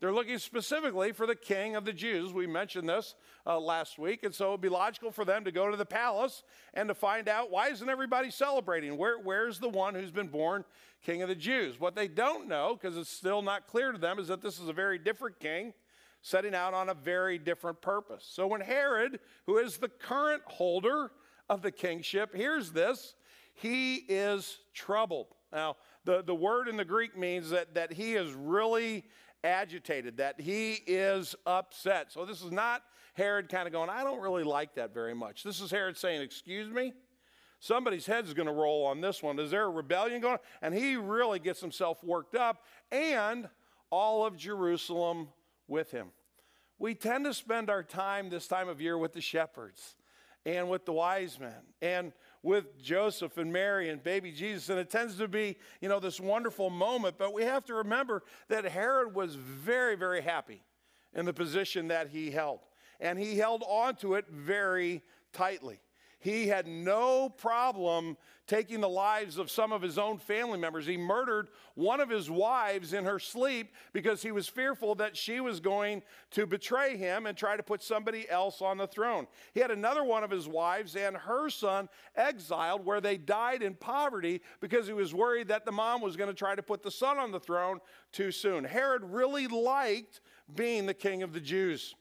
They're 0.00 0.12
looking 0.12 0.38
specifically 0.38 1.10
for 1.10 1.26
the 1.26 1.34
king 1.34 1.74
of 1.74 1.84
the 1.84 1.92
Jews. 1.92 2.32
We 2.32 2.46
mentioned 2.46 2.88
this 2.88 3.16
uh, 3.44 3.58
last 3.58 3.98
week. 3.98 4.22
And 4.22 4.32
so 4.32 4.48
it 4.48 4.50
would 4.52 4.60
be 4.60 4.68
logical 4.68 5.10
for 5.10 5.24
them 5.24 5.44
to 5.44 5.50
go 5.50 5.70
to 5.70 5.76
the 5.76 5.86
palace 5.86 6.44
and 6.72 6.88
to 6.88 6.94
find 6.94 7.28
out 7.28 7.50
why 7.50 7.68
isn't 7.68 7.88
everybody 7.88 8.30
celebrating? 8.30 8.96
Where, 8.96 9.18
where's 9.18 9.58
the 9.58 9.68
one 9.68 9.96
who's 9.96 10.12
been 10.12 10.28
born 10.28 10.64
king 11.02 11.22
of 11.22 11.28
the 11.28 11.34
Jews? 11.34 11.80
What 11.80 11.96
they 11.96 12.06
don't 12.06 12.46
know, 12.46 12.78
because 12.80 12.96
it's 12.96 13.10
still 13.10 13.42
not 13.42 13.66
clear 13.66 13.90
to 13.90 13.98
them, 13.98 14.20
is 14.20 14.28
that 14.28 14.40
this 14.40 14.60
is 14.60 14.68
a 14.68 14.72
very 14.72 14.98
different 14.98 15.40
king 15.40 15.74
setting 16.22 16.54
out 16.54 16.74
on 16.74 16.88
a 16.88 16.94
very 16.94 17.38
different 17.38 17.80
purpose. 17.80 18.26
So 18.28 18.46
when 18.46 18.60
Herod, 18.60 19.20
who 19.46 19.58
is 19.58 19.78
the 19.78 19.88
current 19.88 20.42
holder 20.46 21.12
of 21.48 21.62
the 21.62 21.70
kingship, 21.70 22.34
hears 22.34 22.70
this, 22.72 23.14
he 23.54 23.96
is 24.08 24.58
troubled. 24.74 25.34
Now, 25.52 25.76
the, 26.04 26.22
the 26.22 26.34
word 26.34 26.68
in 26.68 26.76
the 26.76 26.84
Greek 26.84 27.16
means 27.16 27.50
that, 27.50 27.74
that 27.74 27.92
he 27.92 28.14
is 28.14 28.32
really 28.32 29.04
agitated, 29.42 30.18
that 30.18 30.40
he 30.40 30.80
is 30.86 31.34
upset. 31.46 32.12
So 32.12 32.24
this 32.24 32.42
is 32.42 32.52
not 32.52 32.82
Herod 33.14 33.48
kind 33.48 33.66
of 33.66 33.72
going, 33.72 33.90
I 33.90 34.04
don't 34.04 34.20
really 34.20 34.44
like 34.44 34.74
that 34.74 34.94
very 34.94 35.14
much. 35.14 35.42
This 35.42 35.60
is 35.60 35.70
Herod 35.70 35.96
saying, 35.96 36.22
Excuse 36.22 36.70
me? 36.70 36.92
Somebody's 37.60 38.06
head 38.06 38.24
is 38.24 38.34
going 38.34 38.46
to 38.46 38.52
roll 38.52 38.86
on 38.86 39.00
this 39.00 39.20
one. 39.20 39.36
Is 39.40 39.50
there 39.50 39.64
a 39.64 39.70
rebellion 39.70 40.20
going 40.20 40.34
on? 40.34 40.40
And 40.62 40.72
he 40.72 40.94
really 40.94 41.40
gets 41.40 41.60
himself 41.60 42.04
worked 42.04 42.36
up, 42.36 42.62
and 42.92 43.48
all 43.90 44.24
of 44.24 44.36
Jerusalem 44.36 45.28
with 45.68 45.90
him. 45.90 46.08
We 46.78 46.94
tend 46.94 47.24
to 47.26 47.34
spend 47.34 47.70
our 47.70 47.82
time 47.82 48.30
this 48.30 48.48
time 48.48 48.68
of 48.68 48.80
year 48.80 48.96
with 48.96 49.12
the 49.12 49.20
shepherds 49.20 49.96
and 50.46 50.70
with 50.70 50.86
the 50.86 50.92
wise 50.92 51.38
men 51.38 51.60
and 51.82 52.12
with 52.42 52.80
Joseph 52.80 53.36
and 53.36 53.52
Mary 53.52 53.90
and 53.90 54.02
baby 54.02 54.32
Jesus. 54.32 54.68
And 54.68 54.78
it 54.78 54.90
tends 54.90 55.16
to 55.18 55.28
be, 55.28 55.56
you 55.80 55.88
know, 55.88 56.00
this 56.00 56.20
wonderful 56.20 56.70
moment. 56.70 57.16
But 57.18 57.34
we 57.34 57.42
have 57.42 57.64
to 57.66 57.74
remember 57.74 58.22
that 58.48 58.64
Herod 58.64 59.14
was 59.14 59.34
very, 59.34 59.96
very 59.96 60.22
happy 60.22 60.62
in 61.14 61.24
the 61.24 61.32
position 61.32 61.88
that 61.88 62.08
he 62.08 62.30
held. 62.30 62.60
And 63.00 63.18
he 63.18 63.36
held 63.36 63.62
on 63.68 63.96
to 63.96 64.14
it 64.14 64.26
very 64.30 65.02
tightly. 65.32 65.80
He 66.20 66.48
had 66.48 66.66
no 66.66 67.28
problem 67.28 68.16
taking 68.48 68.80
the 68.80 68.88
lives 68.88 69.36
of 69.36 69.50
some 69.50 69.72
of 69.72 69.82
his 69.82 69.98
own 69.98 70.18
family 70.18 70.58
members. 70.58 70.86
He 70.86 70.96
murdered 70.96 71.48
one 71.74 72.00
of 72.00 72.08
his 72.08 72.30
wives 72.30 72.94
in 72.94 73.04
her 73.04 73.18
sleep 73.18 73.72
because 73.92 74.22
he 74.22 74.32
was 74.32 74.48
fearful 74.48 74.94
that 74.96 75.16
she 75.16 75.38
was 75.40 75.60
going 75.60 76.02
to 76.30 76.46
betray 76.46 76.96
him 76.96 77.26
and 77.26 77.36
try 77.36 77.56
to 77.56 77.62
put 77.62 77.82
somebody 77.82 78.28
else 78.28 78.62
on 78.62 78.78
the 78.78 78.86
throne. 78.86 79.26
He 79.52 79.60
had 79.60 79.70
another 79.70 80.02
one 80.02 80.24
of 80.24 80.30
his 80.30 80.48
wives 80.48 80.96
and 80.96 81.14
her 81.14 81.50
son 81.50 81.88
exiled 82.16 82.84
where 82.84 83.02
they 83.02 83.18
died 83.18 83.62
in 83.62 83.74
poverty 83.74 84.40
because 84.60 84.86
he 84.86 84.94
was 84.94 85.14
worried 85.14 85.48
that 85.48 85.66
the 85.66 85.72
mom 85.72 86.00
was 86.00 86.16
going 86.16 86.30
to 86.30 86.34
try 86.34 86.54
to 86.54 86.62
put 86.62 86.82
the 86.82 86.90
son 86.90 87.18
on 87.18 87.30
the 87.30 87.40
throne 87.40 87.80
too 88.12 88.32
soon. 88.32 88.64
Herod 88.64 89.04
really 89.04 89.46
liked 89.46 90.20
being 90.56 90.86
the 90.86 90.94
king 90.94 91.22
of 91.22 91.34
the 91.34 91.40
Jews. 91.40 91.94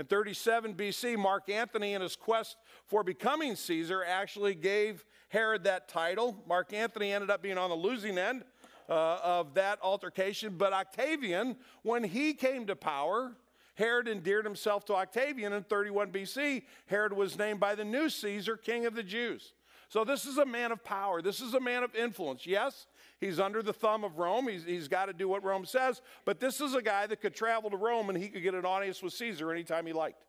In 0.00 0.06
37 0.06 0.76
BC, 0.76 1.18
Mark 1.18 1.50
Antony, 1.50 1.92
in 1.92 2.00
his 2.00 2.16
quest 2.16 2.56
for 2.86 3.04
becoming 3.04 3.54
Caesar, 3.54 4.02
actually 4.02 4.54
gave 4.54 5.04
Herod 5.28 5.64
that 5.64 5.88
title. 5.88 6.42
Mark 6.48 6.72
Antony 6.72 7.12
ended 7.12 7.28
up 7.28 7.42
being 7.42 7.58
on 7.58 7.68
the 7.68 7.76
losing 7.76 8.16
end 8.16 8.42
uh, 8.88 9.18
of 9.22 9.52
that 9.52 9.78
altercation, 9.82 10.54
but 10.56 10.72
Octavian, 10.72 11.54
when 11.82 12.02
he 12.02 12.32
came 12.32 12.66
to 12.68 12.74
power, 12.74 13.32
Herod 13.74 14.08
endeared 14.08 14.46
himself 14.46 14.86
to 14.86 14.94
Octavian 14.94 15.52
in 15.52 15.64
31 15.64 16.10
BC. 16.12 16.62
Herod 16.86 17.12
was 17.12 17.36
named 17.36 17.60
by 17.60 17.74
the 17.74 17.84
new 17.84 18.08
Caesar 18.08 18.56
king 18.56 18.86
of 18.86 18.94
the 18.94 19.02
Jews. 19.02 19.52
So 19.90 20.02
this 20.02 20.24
is 20.24 20.38
a 20.38 20.46
man 20.46 20.72
of 20.72 20.82
power. 20.82 21.20
This 21.20 21.42
is 21.42 21.52
a 21.52 21.60
man 21.60 21.82
of 21.82 21.94
influence. 21.94 22.46
Yes, 22.46 22.86
he's 23.20 23.38
under 23.38 23.62
the 23.62 23.72
thumb 23.72 24.04
of 24.04 24.18
Rome. 24.18 24.48
He's, 24.48 24.64
he's 24.64 24.88
got 24.88 25.06
to 25.06 25.12
do 25.12 25.28
what 25.28 25.44
Rome 25.44 25.64
says. 25.64 26.02
But 26.24 26.40
this 26.40 26.60
is 26.60 26.74
a 26.74 26.82
guy 26.82 27.06
that 27.06 27.20
could 27.20 27.34
travel 27.34 27.70
to 27.70 27.76
Rome 27.76 28.08
and 28.08 28.18
he 28.18 28.28
could 28.28 28.42
get 28.42 28.54
an 28.54 28.64
audience 28.64 29.02
with 29.02 29.12
Caesar 29.14 29.50
anytime 29.50 29.86
he 29.86 29.92
liked. 29.92 30.24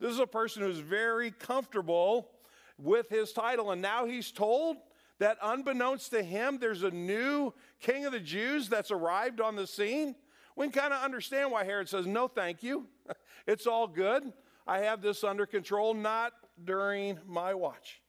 This 0.00 0.12
is 0.12 0.18
a 0.18 0.26
person 0.26 0.62
who's 0.62 0.78
very 0.78 1.30
comfortable 1.30 2.30
with 2.78 3.08
his 3.08 3.32
title. 3.32 3.70
And 3.70 3.80
now 3.80 4.04
he's 4.04 4.30
told 4.32 4.76
that 5.18 5.38
unbeknownst 5.42 6.10
to 6.10 6.22
him, 6.22 6.58
there's 6.58 6.82
a 6.82 6.90
new 6.90 7.54
king 7.80 8.04
of 8.04 8.12
the 8.12 8.20
Jews 8.20 8.68
that's 8.68 8.90
arrived 8.90 9.40
on 9.40 9.56
the 9.56 9.66
scene. 9.66 10.14
We 10.56 10.66
can 10.66 10.72
kind 10.72 10.92
of 10.92 11.02
understand 11.02 11.50
why 11.50 11.64
Herod 11.64 11.88
says, 11.88 12.06
No, 12.06 12.28
thank 12.28 12.62
you. 12.62 12.86
it's 13.46 13.66
all 13.66 13.86
good. 13.86 14.32
I 14.66 14.78
have 14.78 15.02
this 15.02 15.24
under 15.24 15.46
control, 15.46 15.94
not 15.94 16.32
during 16.62 17.18
my 17.26 17.54
watch. 17.54 18.00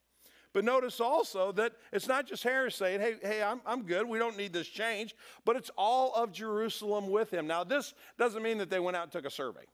But 0.56 0.64
notice 0.64 1.02
also 1.02 1.52
that 1.52 1.74
it's 1.92 2.08
not 2.08 2.28
just 2.28 2.42
Herod 2.42 2.72
saying, 2.72 3.02
hey, 3.02 3.16
hey, 3.22 3.44
I'm, 3.44 3.60
I'm 3.66 3.82
good. 3.82 4.08
We 4.08 4.18
don't 4.18 4.38
need 4.38 4.54
this 4.54 4.70
change. 4.70 5.14
But 5.44 5.58
it's 5.58 5.70
all 5.78 6.14
of 6.16 6.32
Jerusalem 6.32 7.10
with 7.12 7.30
him. 7.30 7.46
Now, 7.46 7.66
this 7.66 7.94
doesn't 8.18 8.42
mean 8.42 8.60
that 8.60 8.70
they 8.70 8.80
went 8.80 8.96
out 8.96 9.04
and 9.04 9.12
took 9.12 9.26
a 9.26 9.30
survey. 9.30 9.66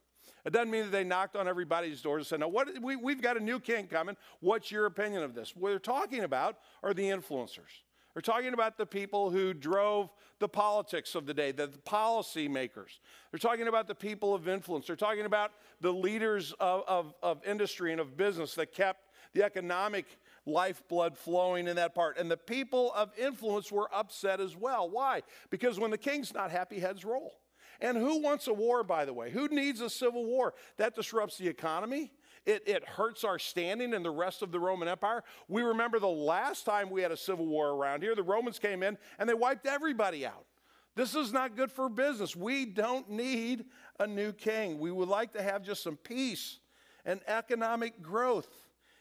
It 0.43 0.53
doesn't 0.53 0.71
mean 0.71 0.85
that 0.85 0.91
they 0.91 1.03
knocked 1.03 1.35
on 1.35 1.47
everybody's 1.47 2.01
doors 2.01 2.21
and 2.21 2.27
said, 2.27 2.39
now, 2.39 2.47
what, 2.47 2.67
we, 2.81 2.95
we've 2.95 3.21
got 3.21 3.38
a 3.38 3.39
new 3.39 3.59
king 3.59 3.85
coming. 3.85 4.17
What's 4.39 4.71
your 4.71 4.88
opinion 4.88 5.21
of 5.21 5.35
this? 5.35 5.55
What 5.55 5.69
they're 5.69 5.77
talking 5.77 6.23
about 6.23 6.57
are 6.81 6.95
the 6.95 7.03
influencers. 7.03 7.83
They're 8.15 8.23
talking 8.23 8.55
about 8.55 8.79
the 8.79 8.88
people 8.88 9.29
who 9.29 9.53
drove 9.53 10.09
the 10.39 10.50
politics 10.50 11.13
of 11.13 11.27
the 11.27 11.33
day, 11.35 11.51
the 11.51 11.67
policy 11.85 12.47
makers. 12.47 13.00
They're 13.29 13.38
talking 13.38 13.67
about 13.67 13.88
the 13.88 13.93
people 13.93 14.33
of 14.33 14.47
influence. 14.47 14.88
They're 14.88 14.95
talking 14.95 15.25
about 15.25 15.51
the 15.79 15.93
leaders 15.93 16.55
of, 16.59 16.83
of, 16.88 17.13
of 17.21 17.45
industry 17.45 17.91
and 17.91 18.01
of 18.01 18.17
business 18.17 18.55
that 18.55 18.73
kept 18.73 19.11
the 19.33 19.43
economic 19.43 20.05
lifeblood 20.45 21.17
flowing 21.17 21.67
in 21.67 21.75
that 21.75 21.93
part. 21.95 22.17
And 22.17 22.29
the 22.29 22.38
people 22.38 22.91
of 22.93 23.12
influence 23.17 23.71
were 23.71 23.93
upset 23.93 24.39
as 24.39 24.55
well. 24.55 24.89
Why? 24.89 25.21
Because 25.50 25.79
when 25.79 25.91
the 25.91 25.98
king's 25.98 26.33
not 26.33 26.51
happy, 26.51 26.79
heads 26.79 27.05
roll. 27.05 27.33
And 27.79 27.98
who 27.98 28.21
wants 28.21 28.48
a 28.48 28.53
war, 28.53 28.83
by 28.83 29.05
the 29.05 29.13
way? 29.13 29.31
Who 29.31 29.48
needs 29.48 29.81
a 29.81 29.89
civil 29.89 30.25
war? 30.25 30.53
That 30.77 30.95
disrupts 30.95 31.38
the 31.38 31.48
economy. 31.48 32.12
It, 32.45 32.63
it 32.67 32.88
hurts 32.88 33.24
our 33.24 33.39
standing 33.39 33.93
in 33.93 34.03
the 34.03 34.12
rest 34.12 34.41
of 34.41 34.51
the 34.51 34.60
Roman 34.60 34.88
Empire. 34.88 35.24
We 35.48 35.62
remember 35.62 36.00
the 36.00 36.07
last 36.07 36.65
time 36.65 36.89
we 36.89 37.01
had 37.01 37.12
a 37.12 37.17
civil 37.17 37.45
war 37.45 37.69
around 37.69 38.01
here, 38.01 38.15
the 38.15 38.24
Romans 38.24 38.60
came 38.60 38.83
in 38.83 38.98
and 39.19 39.29
they 39.29 39.33
wiped 39.33 39.65
everybody 39.65 40.25
out. 40.25 40.45
This 40.95 41.15
is 41.15 41.31
not 41.31 41.55
good 41.55 41.71
for 41.71 41.88
business. 41.88 42.36
We 42.36 42.65
don't 42.65 43.10
need 43.10 43.65
a 44.00 44.07
new 44.07 44.33
king. 44.33 44.79
We 44.79 44.91
would 44.91 45.07
like 45.07 45.33
to 45.33 45.41
have 45.41 45.63
just 45.63 45.83
some 45.83 45.98
peace 45.98 46.60
and 47.05 47.21
economic 47.27 48.01
growth 48.01 48.50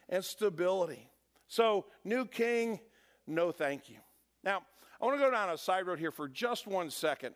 and 0.09 0.25
stability. 0.25 1.09
So, 1.50 1.87
new 2.04 2.26
king, 2.26 2.78
no 3.26 3.50
thank 3.50 3.90
you. 3.90 3.97
Now, 4.45 4.62
I 5.00 5.04
want 5.04 5.19
to 5.19 5.25
go 5.25 5.33
down 5.33 5.50
a 5.50 5.59
side 5.59 5.85
road 5.85 5.99
here 5.99 6.12
for 6.12 6.28
just 6.28 6.69
one 6.69 6.90
second 6.90 7.35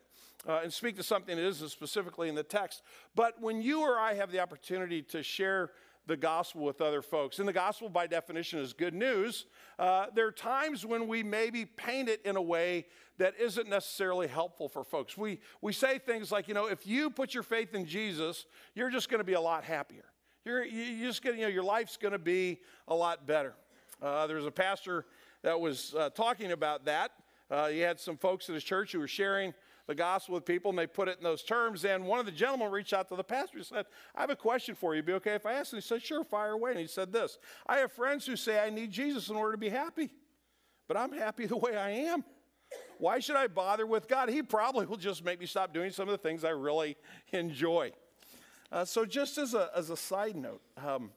uh, 0.48 0.60
and 0.62 0.72
speak 0.72 0.96
to 0.98 1.02
something 1.02 1.34
that 1.34 1.44
isn't 1.44 1.70
specifically 1.70 2.28
in 2.28 2.36
the 2.36 2.44
text. 2.44 2.82
But 3.16 3.42
when 3.42 3.60
you 3.60 3.80
or 3.80 3.98
I 3.98 4.14
have 4.14 4.30
the 4.30 4.38
opportunity 4.38 5.02
to 5.02 5.24
share 5.24 5.72
the 6.06 6.16
gospel 6.16 6.62
with 6.62 6.80
other 6.80 7.02
folks, 7.02 7.40
and 7.40 7.48
the 7.48 7.52
gospel 7.52 7.88
by 7.88 8.06
definition 8.06 8.60
is 8.60 8.72
good 8.72 8.94
news, 8.94 9.46
uh, 9.80 10.06
there 10.14 10.28
are 10.28 10.32
times 10.32 10.86
when 10.86 11.08
we 11.08 11.24
maybe 11.24 11.64
paint 11.64 12.08
it 12.08 12.20
in 12.24 12.36
a 12.36 12.42
way 12.42 12.86
that 13.18 13.34
isn't 13.40 13.68
necessarily 13.68 14.28
helpful 14.28 14.68
for 14.68 14.84
folks. 14.84 15.18
We, 15.18 15.40
we 15.60 15.72
say 15.72 15.98
things 15.98 16.30
like, 16.30 16.46
you 16.46 16.54
know, 16.54 16.66
if 16.66 16.86
you 16.86 17.10
put 17.10 17.34
your 17.34 17.42
faith 17.42 17.74
in 17.74 17.84
Jesus, 17.84 18.46
you're 18.76 18.90
just 18.90 19.08
going 19.08 19.18
to 19.18 19.24
be 19.24 19.32
a 19.32 19.40
lot 19.40 19.64
happier. 19.64 20.04
You're, 20.44 20.64
you're 20.64 21.08
just 21.08 21.22
going 21.22 21.36
you 21.36 21.46
know, 21.46 21.48
your 21.48 21.64
life's 21.64 21.96
going 21.96 22.12
to 22.12 22.18
be 22.20 22.60
a 22.86 22.94
lot 22.94 23.26
better. 23.26 23.54
Uh, 24.04 24.26
there 24.26 24.36
was 24.36 24.44
a 24.44 24.50
pastor 24.50 25.06
that 25.42 25.58
was 25.58 25.94
uh, 25.94 26.10
talking 26.10 26.52
about 26.52 26.84
that. 26.84 27.12
Uh, 27.50 27.68
he 27.68 27.78
had 27.78 27.98
some 27.98 28.18
folks 28.18 28.48
at 28.50 28.54
his 28.54 28.62
church 28.62 28.92
who 28.92 28.98
were 28.98 29.08
sharing 29.08 29.54
the 29.86 29.94
gospel 29.94 30.34
with 30.34 30.44
people, 30.44 30.68
and 30.68 30.78
they 30.78 30.86
put 30.86 31.08
it 31.08 31.16
in 31.16 31.24
those 31.24 31.42
terms. 31.42 31.86
And 31.86 32.04
one 32.04 32.20
of 32.20 32.26
the 32.26 32.32
gentlemen 32.32 32.70
reached 32.70 32.92
out 32.92 33.08
to 33.08 33.16
the 33.16 33.24
pastor 33.24 33.56
and 33.56 33.66
said, 33.66 33.86
I 34.14 34.20
have 34.20 34.28
a 34.28 34.36
question 34.36 34.74
for 34.74 34.94
you. 34.94 35.02
Be 35.02 35.14
okay 35.14 35.32
if 35.32 35.46
I 35.46 35.54
ask? 35.54 35.72
And 35.72 35.82
he 35.82 35.86
said, 35.86 36.02
Sure, 36.02 36.22
fire 36.22 36.52
away. 36.52 36.72
And 36.72 36.80
he 36.80 36.86
said 36.86 37.12
this 37.12 37.38
I 37.66 37.78
have 37.78 37.92
friends 37.92 38.26
who 38.26 38.36
say 38.36 38.58
I 38.58 38.68
need 38.68 38.90
Jesus 38.90 39.30
in 39.30 39.36
order 39.36 39.52
to 39.52 39.58
be 39.58 39.70
happy, 39.70 40.10
but 40.86 40.98
I'm 40.98 41.12
happy 41.12 41.46
the 41.46 41.56
way 41.56 41.74
I 41.74 41.90
am. 41.90 42.24
Why 42.98 43.20
should 43.20 43.36
I 43.36 43.46
bother 43.46 43.86
with 43.86 44.06
God? 44.06 44.28
He 44.28 44.42
probably 44.42 44.84
will 44.84 44.96
just 44.98 45.24
make 45.24 45.40
me 45.40 45.46
stop 45.46 45.72
doing 45.72 45.90
some 45.90 46.08
of 46.08 46.12
the 46.12 46.18
things 46.18 46.44
I 46.44 46.50
really 46.50 46.96
enjoy. 47.32 47.92
Uh, 48.70 48.84
so, 48.84 49.06
just 49.06 49.38
as 49.38 49.54
a, 49.54 49.70
as 49.74 49.88
a 49.88 49.96
side 49.96 50.36
note, 50.36 50.60
um, 50.76 51.10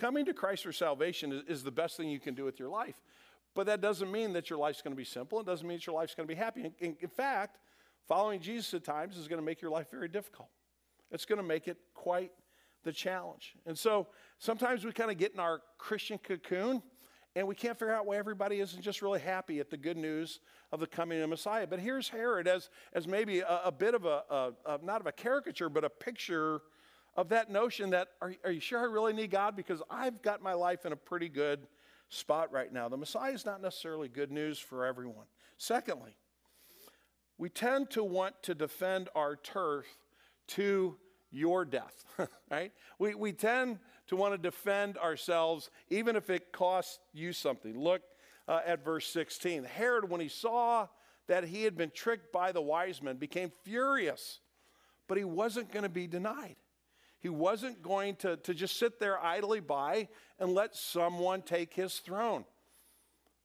Coming 0.00 0.24
to 0.24 0.32
Christ 0.32 0.62
for 0.62 0.72
salvation 0.72 1.30
is, 1.30 1.42
is 1.46 1.62
the 1.62 1.70
best 1.70 1.98
thing 1.98 2.08
you 2.08 2.18
can 2.18 2.34
do 2.34 2.44
with 2.44 2.58
your 2.58 2.70
life. 2.70 2.94
But 3.54 3.66
that 3.66 3.82
doesn't 3.82 4.10
mean 4.10 4.32
that 4.32 4.48
your 4.48 4.58
life's 4.58 4.80
going 4.80 4.92
to 4.92 4.96
be 4.96 5.04
simple. 5.04 5.40
It 5.40 5.46
doesn't 5.46 5.66
mean 5.66 5.76
that 5.76 5.86
your 5.86 5.94
life's 5.94 6.14
going 6.14 6.26
to 6.26 6.34
be 6.34 6.38
happy. 6.38 6.72
In, 6.80 6.96
in, 6.98 7.08
fact, 7.08 7.58
following 8.08 8.40
Jesus 8.40 8.72
at 8.72 8.82
times 8.82 9.18
is 9.18 9.28
going 9.28 9.40
to 9.40 9.44
make 9.44 9.60
your 9.60 9.70
life 9.70 9.90
very 9.90 10.08
difficult. 10.08 10.48
It's 11.10 11.26
going 11.26 11.36
to 11.36 11.46
make 11.46 11.68
it 11.68 11.76
quite 11.92 12.32
the 12.82 12.92
challenge. 12.92 13.56
And 13.66 13.76
so 13.78 14.06
sometimes 14.38 14.86
we 14.86 14.92
kind 14.92 15.10
of 15.10 15.18
get 15.18 15.34
in 15.34 15.40
our 15.40 15.60
Christian 15.76 16.16
cocoon 16.16 16.82
and 17.36 17.46
we 17.46 17.54
can't 17.54 17.78
figure 17.78 17.94
out 17.94 18.06
why 18.06 18.16
everybody 18.16 18.60
isn't 18.60 18.80
just 18.80 19.02
really 19.02 19.20
happy 19.20 19.60
at 19.60 19.68
the 19.68 19.76
good 19.76 19.98
news 19.98 20.40
of 20.72 20.80
the 20.80 20.86
coming 20.86 21.18
of 21.18 21.22
the 21.22 21.28
Messiah. 21.28 21.66
But 21.66 21.78
here's 21.78 22.08
Herod 22.08 22.48
as, 22.48 22.70
as 22.94 23.06
maybe 23.06 23.40
a, 23.40 23.60
a 23.66 23.72
bit 23.72 23.94
of 23.94 24.06
a, 24.06 24.22
a, 24.30 24.52
a, 24.64 24.78
not 24.82 25.02
of 25.02 25.06
a 25.06 25.12
caricature, 25.12 25.68
but 25.68 25.84
a 25.84 25.90
picture 25.90 26.62
of 27.16 27.28
that 27.30 27.50
notion 27.50 27.90
that, 27.90 28.08
are, 28.20 28.34
are 28.44 28.50
you 28.50 28.60
sure 28.60 28.80
I 28.80 28.84
really 28.84 29.12
need 29.12 29.30
God? 29.30 29.56
Because 29.56 29.82
I've 29.90 30.22
got 30.22 30.42
my 30.42 30.54
life 30.54 30.86
in 30.86 30.92
a 30.92 30.96
pretty 30.96 31.28
good 31.28 31.66
spot 32.08 32.52
right 32.52 32.72
now. 32.72 32.88
The 32.88 32.96
Messiah 32.96 33.32
is 33.32 33.44
not 33.44 33.60
necessarily 33.60 34.08
good 34.08 34.30
news 34.30 34.58
for 34.58 34.84
everyone. 34.84 35.26
Secondly, 35.56 36.16
we 37.38 37.48
tend 37.48 37.90
to 37.90 38.04
want 38.04 38.42
to 38.42 38.54
defend 38.54 39.08
our 39.14 39.36
turf 39.36 39.86
to 40.48 40.96
your 41.30 41.64
death, 41.64 42.04
right? 42.50 42.72
We, 42.98 43.14
we 43.14 43.32
tend 43.32 43.78
to 44.08 44.16
want 44.16 44.34
to 44.34 44.38
defend 44.38 44.98
ourselves 44.98 45.70
even 45.88 46.16
if 46.16 46.30
it 46.30 46.52
costs 46.52 46.98
you 47.12 47.32
something. 47.32 47.78
Look 47.78 48.02
uh, 48.48 48.60
at 48.66 48.84
verse 48.84 49.06
16. 49.06 49.64
Herod, 49.64 50.10
when 50.10 50.20
he 50.20 50.28
saw 50.28 50.88
that 51.28 51.44
he 51.44 51.62
had 51.62 51.76
been 51.76 51.92
tricked 51.94 52.32
by 52.32 52.50
the 52.50 52.60
wise 52.60 53.00
men, 53.00 53.16
became 53.16 53.52
furious, 53.62 54.40
but 55.06 55.16
he 55.16 55.24
wasn't 55.24 55.72
going 55.72 55.84
to 55.84 55.88
be 55.88 56.06
denied. 56.06 56.56
He 57.20 57.28
wasn't 57.28 57.82
going 57.82 58.16
to, 58.16 58.36
to 58.38 58.54
just 58.54 58.78
sit 58.78 58.98
there 58.98 59.22
idly 59.22 59.60
by 59.60 60.08
and 60.38 60.54
let 60.54 60.74
someone 60.74 61.42
take 61.42 61.74
his 61.74 61.98
throne. 61.98 62.44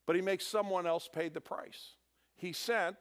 But 0.05 0.15
he 0.15 0.21
makes 0.21 0.47
someone 0.47 0.87
else 0.87 1.09
pay 1.11 1.29
the 1.29 1.41
price. 1.41 1.95
He 2.35 2.53
sent 2.53 2.95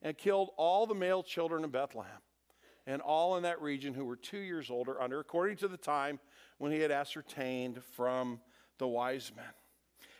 and 0.00 0.16
killed 0.16 0.50
all 0.56 0.86
the 0.86 0.94
male 0.94 1.22
children 1.22 1.64
in 1.64 1.70
Bethlehem 1.70 2.20
and 2.86 3.02
all 3.02 3.36
in 3.36 3.42
that 3.42 3.60
region 3.60 3.94
who 3.94 4.04
were 4.04 4.16
two 4.16 4.38
years 4.38 4.70
old 4.70 4.88
or 4.88 5.00
under, 5.00 5.20
according 5.20 5.56
to 5.58 5.68
the 5.68 5.76
time 5.76 6.20
when 6.58 6.72
he 6.72 6.80
had 6.80 6.90
ascertained 6.90 7.82
from 7.82 8.40
the 8.78 8.86
wise 8.86 9.32
men. 9.34 9.44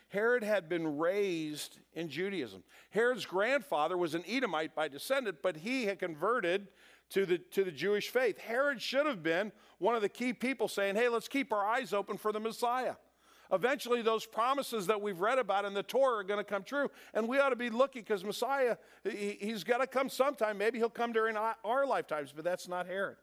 Herod 0.09 0.43
had 0.43 0.69
been 0.69 0.97
raised 0.97 1.79
in 1.93 2.07
Judaism. 2.07 2.63
Herod's 2.91 3.25
grandfather 3.25 3.97
was 3.97 4.13
an 4.13 4.23
Edomite 4.27 4.75
by 4.75 4.87
descent, 4.87 5.27
but 5.41 5.57
he 5.57 5.85
had 5.85 5.97
converted 5.97 6.67
to 7.13 7.25
the, 7.25 7.37
to 7.37 7.63
the 7.63 7.71
Jewish 7.71 8.09
faith. 8.09 8.39
Herod 8.39 8.81
should 8.81 9.05
have 9.05 9.21
been 9.21 9.51
one 9.77 9.95
of 9.95 10.01
the 10.01 10.09
key 10.09 10.33
people 10.33 10.67
saying, 10.67 10.95
hey, 10.95 11.09
let's 11.09 11.27
keep 11.27 11.53
our 11.53 11.65
eyes 11.65 11.93
open 11.93 12.17
for 12.17 12.31
the 12.31 12.39
Messiah. 12.39 12.95
Eventually, 13.51 14.01
those 14.01 14.25
promises 14.25 14.87
that 14.87 14.99
we've 14.99 15.19
read 15.19 15.37
about 15.37 15.63
in 15.63 15.75
the 15.75 15.83
Torah 15.83 16.21
are 16.21 16.23
going 16.23 16.39
to 16.39 16.43
come 16.43 16.63
true. 16.63 16.89
And 17.13 17.27
we 17.27 17.37
ought 17.37 17.49
to 17.49 17.55
be 17.55 17.69
looking 17.69 18.01
because 18.01 18.23
Messiah, 18.23 18.77
he, 19.03 19.37
he's 19.39 19.63
got 19.63 19.77
to 19.77 19.85
come 19.85 20.09
sometime. 20.09 20.57
Maybe 20.57 20.79
he'll 20.79 20.89
come 20.89 21.13
during 21.13 21.37
our 21.37 21.85
lifetimes, 21.85 22.33
but 22.35 22.43
that's 22.43 22.67
not 22.67 22.87
Herod. 22.87 23.17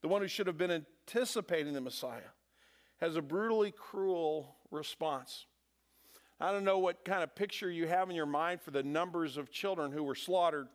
The 0.00 0.08
one 0.08 0.20
who 0.20 0.26
should 0.26 0.48
have 0.48 0.58
been 0.58 0.72
anticipating 0.72 1.74
the 1.74 1.80
Messiah 1.80 2.32
has 3.00 3.14
a 3.14 3.22
brutally 3.22 3.70
cruel 3.70 4.56
response. 4.72 5.46
I 6.40 6.50
don't 6.50 6.64
know 6.64 6.80
what 6.80 7.04
kind 7.04 7.22
of 7.22 7.36
picture 7.36 7.70
you 7.70 7.86
have 7.86 8.10
in 8.10 8.16
your 8.16 8.26
mind 8.26 8.62
for 8.62 8.72
the 8.72 8.82
numbers 8.82 9.36
of 9.36 9.52
children 9.52 9.92
who 9.92 10.02
were 10.02 10.16
slaughtered 10.16 10.66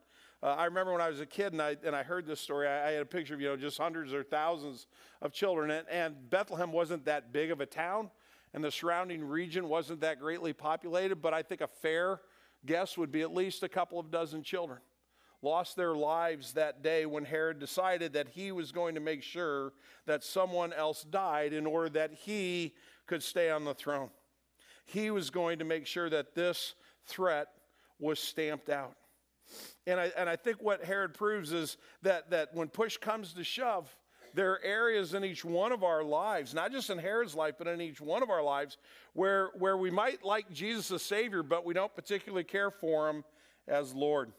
uh, 0.44 0.48
I 0.48 0.66
remember 0.66 0.92
when 0.92 1.02
I 1.02 1.10
was 1.10 1.20
a 1.20 1.26
kid 1.26 1.54
and 1.54 1.62
I, 1.62 1.78
and 1.84 1.96
I 1.96 2.04
heard 2.04 2.28
this 2.28 2.40
story, 2.40 2.68
I, 2.68 2.90
I, 2.90 2.92
had 2.92 3.02
a 3.02 3.06
picture 3.06 3.34
of, 3.34 3.42
you 3.42 3.48
know, 3.48 3.58
just 3.58 3.78
hundreds 3.78 4.14
or 4.14 4.24
thousands 4.24 4.86
of 5.22 5.34
children. 5.34 5.72
And, 5.72 5.88
and 5.90 6.30
Bethlehem 6.30 6.72
wasn't 6.72 7.06
that 7.06 7.34
big 7.34 7.50
of 7.50 7.60
a 7.60 7.66
town, 7.66 8.12
and 8.54 8.64
the 8.64 8.72
surrounding 8.72 9.24
region 9.24 9.68
wasn't 9.68 10.02
that 10.02 10.20
greatly 10.20 10.54
populated, 10.54 11.18
but 11.18 11.34
I 11.34 11.42
think 11.42 11.62
a 11.62 11.68
fair 11.68 12.22
guess 12.66 12.98
would 12.98 13.12
be 13.12 13.22
at 13.22 13.34
least 13.34 13.64
a 13.64 13.70
couple 13.70 14.00
of 14.00 14.12
dozen 14.12 14.44
children. 14.44 14.80
lost 15.42 15.76
their 15.76 15.96
lives 15.96 16.54
that 16.54 16.84
day 16.84 17.06
when 17.06 17.26
Herod 17.26 17.60
decided 17.60 18.14
that 18.14 18.30
he 18.30 18.52
was 18.52 18.72
going 18.72 18.96
to 18.96 19.02
make 19.02 19.24
sure 19.24 19.74
that 20.06 20.24
someone 20.24 20.74
else 20.74 21.04
died 21.04 21.54
in 21.54 21.66
order 21.66 21.90
that 21.90 22.14
he 22.14 22.74
could 23.08 23.24
stay 23.24 23.50
on 23.50 23.64
the 23.64 23.74
throne. 23.74 24.10
He 24.86 25.12
was 25.12 25.30
going 25.30 25.60
to 25.60 25.66
make 25.66 25.86
sure 25.88 26.10
that 26.10 26.36
this 26.36 26.76
threat 27.06 27.48
was 28.00 28.20
stamped 28.20 28.70
out. 28.70 28.96
And 29.86 30.00
I, 30.00 30.12
and 30.18 30.30
I 30.30 30.36
think 30.36 30.62
what 30.62 30.84
Herod 30.84 31.14
proves 31.14 31.52
is 31.52 31.78
that, 32.02 32.30
that 32.32 32.54
when 32.54 32.68
push 32.68 32.98
comes 32.98 33.34
to 33.34 33.44
shove, 33.44 33.96
there 34.34 34.52
are 34.52 34.62
areas 34.64 35.14
in 35.14 35.24
each 35.24 35.44
one 35.44 35.72
of 35.72 35.84
our 35.84 36.04
lives, 36.04 36.54
not 36.54 36.72
just 36.72 36.90
in 36.90 36.98
Herod's 36.98 37.34
life, 37.34 37.56
but 37.58 37.68
in 37.68 37.82
each 37.82 38.00
one 38.00 38.22
of 38.22 38.30
our 38.30 38.44
lives, 38.44 38.78
where, 39.14 39.50
where 39.58 39.78
we 39.78 39.90
might 39.90 40.24
like 40.24 40.52
Jesus 40.52 40.92
as 40.92 41.02
Savior, 41.02 41.42
but 41.42 41.66
we 41.66 41.74
don't 41.74 41.96
particularly 41.96 42.44
care 42.44 42.70
for 42.70 43.10
Him 43.10 43.24
as 43.68 43.94
Lord. 43.94 44.32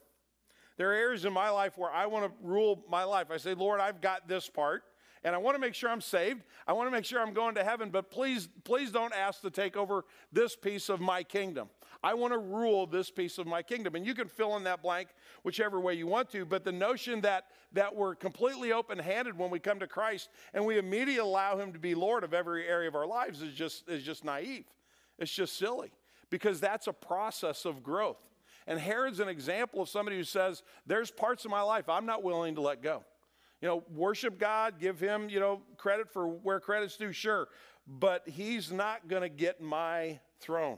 There 0.77 0.91
are 0.91 0.95
areas 0.95 1.25
in 1.25 1.33
my 1.33 1.49
life 1.49 1.77
where 1.77 1.91
I 1.91 2.05
want 2.05 2.25
to 2.25 2.31
rule 2.41 2.85
my 2.89 3.03
life. 3.03 3.27
I 3.29 3.37
say, 3.37 3.53
Lord, 3.53 3.81
I've 3.81 3.99
got 3.99 4.29
this 4.29 4.47
part, 4.47 4.83
and 5.25 5.35
I 5.35 5.37
want 5.37 5.55
to 5.55 5.59
make 5.59 5.73
sure 5.73 5.89
I'm 5.89 5.99
saved. 5.99 6.43
I 6.65 6.71
want 6.71 6.87
to 6.87 6.91
make 6.91 7.03
sure 7.03 7.19
I'm 7.19 7.33
going 7.33 7.55
to 7.55 7.63
heaven, 7.65 7.89
but 7.89 8.09
please, 8.09 8.47
please 8.63 8.91
don't 8.91 9.13
ask 9.13 9.41
to 9.41 9.49
take 9.49 9.75
over 9.75 10.05
this 10.31 10.55
piece 10.55 10.87
of 10.87 11.01
my 11.01 11.23
kingdom. 11.23 11.67
I 12.01 12.13
want 12.13 12.33
to 12.33 12.39
rule 12.39 12.87
this 12.87 13.11
piece 13.11 13.37
of 13.37 13.47
my 13.47 13.61
kingdom. 13.61 13.95
And 13.95 14.05
you 14.05 14.13
can 14.13 14.27
fill 14.27 14.55
in 14.55 14.63
that 14.63 14.81
blank 14.81 15.09
whichever 15.43 15.79
way 15.79 15.95
you 15.95 16.07
want 16.07 16.29
to, 16.31 16.45
but 16.45 16.63
the 16.63 16.71
notion 16.71 17.21
that, 17.21 17.47
that 17.73 17.93
we're 17.93 18.15
completely 18.15 18.71
open 18.71 18.97
handed 18.97 19.37
when 19.37 19.49
we 19.49 19.59
come 19.59 19.79
to 19.79 19.87
Christ 19.87 20.29
and 20.53 20.65
we 20.65 20.77
immediately 20.77 21.17
allow 21.17 21.57
Him 21.57 21.73
to 21.73 21.79
be 21.79 21.95
Lord 21.95 22.23
of 22.23 22.33
every 22.33 22.67
area 22.67 22.87
of 22.87 22.95
our 22.95 23.07
lives 23.07 23.41
is 23.41 23.53
just, 23.53 23.89
is 23.89 24.03
just 24.03 24.23
naive. 24.23 24.65
It's 25.17 25.33
just 25.33 25.57
silly 25.57 25.91
because 26.29 26.61
that's 26.61 26.87
a 26.87 26.93
process 26.93 27.65
of 27.65 27.83
growth. 27.83 28.29
And 28.65 28.79
Herod's 28.79 29.19
an 29.19 29.27
example 29.27 29.81
of 29.81 29.89
somebody 29.89 30.15
who 30.15 30.23
says, 30.23 30.63
There's 30.85 31.11
parts 31.11 31.43
of 31.43 31.51
my 31.51 31.61
life 31.61 31.89
I'm 31.89 32.05
not 32.05 32.23
willing 32.23 32.55
to 32.55 32.61
let 32.61 32.81
go. 32.81 33.03
You 33.61 33.67
know, 33.67 33.83
worship 33.93 34.39
God, 34.39 34.75
give 34.79 34.99
Him, 34.99 35.27
you 35.27 35.39
know, 35.39 35.61
credit 35.75 36.09
for 36.09 36.27
where 36.27 36.59
credit's 36.59 36.95
due, 36.95 37.11
sure. 37.11 37.47
But 37.87 38.29
He's 38.29 38.71
not 38.71 39.07
going 39.07 39.23
to 39.23 39.29
get 39.29 39.59
my 39.59 40.19
throne. 40.39 40.77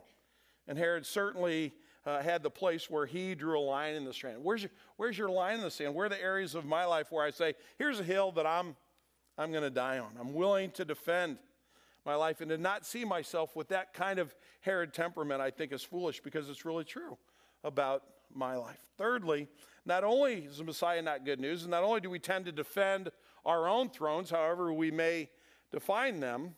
And 0.67 0.77
Herod 0.77 1.05
certainly 1.05 1.73
uh, 2.05 2.21
had 2.21 2.43
the 2.43 2.49
place 2.49 2.89
where 2.89 3.05
he 3.05 3.35
drew 3.35 3.59
a 3.59 3.61
line 3.61 3.95
in 3.95 4.05
the 4.05 4.13
sand. 4.13 4.43
Where's 4.43 4.63
your, 4.63 4.71
where's 4.97 5.17
your 5.17 5.29
line 5.29 5.55
in 5.55 5.61
the 5.61 5.71
sand? 5.71 5.93
Where 5.93 6.05
are 6.05 6.09
the 6.09 6.21
areas 6.21 6.55
of 6.55 6.65
my 6.65 6.85
life 6.85 7.11
where 7.11 7.25
I 7.25 7.31
say, 7.31 7.53
here's 7.77 7.99
a 7.99 8.03
hill 8.03 8.31
that 8.33 8.45
I'm, 8.45 8.75
I'm 9.37 9.51
going 9.51 9.63
to 9.63 9.69
die 9.69 9.99
on? 9.99 10.11
I'm 10.19 10.33
willing 10.33 10.71
to 10.71 10.85
defend 10.85 11.37
my 12.05 12.15
life 12.15 12.41
and 12.41 12.49
to 12.49 12.57
not 12.57 12.85
see 12.85 13.05
myself 13.05 13.55
with 13.55 13.67
that 13.69 13.93
kind 13.93 14.17
of 14.17 14.35
Herod 14.61 14.93
temperament, 14.93 15.41
I 15.41 15.51
think 15.51 15.71
is 15.71 15.83
foolish 15.83 16.21
because 16.21 16.49
it's 16.49 16.65
really 16.65 16.83
true 16.83 17.17
about 17.63 18.03
my 18.33 18.55
life. 18.55 18.79
Thirdly, 18.97 19.47
not 19.85 20.03
only 20.03 20.45
is 20.45 20.57
the 20.57 20.63
Messiah 20.63 21.01
not 21.01 21.25
good 21.25 21.39
news, 21.39 21.63
and 21.63 21.71
not 21.71 21.83
only 21.83 22.01
do 22.01 22.09
we 22.09 22.19
tend 22.19 22.45
to 22.45 22.51
defend 22.51 23.11
our 23.45 23.67
own 23.67 23.89
thrones, 23.89 24.29
however 24.29 24.73
we 24.73 24.89
may 24.89 25.29
define 25.71 26.19
them, 26.19 26.55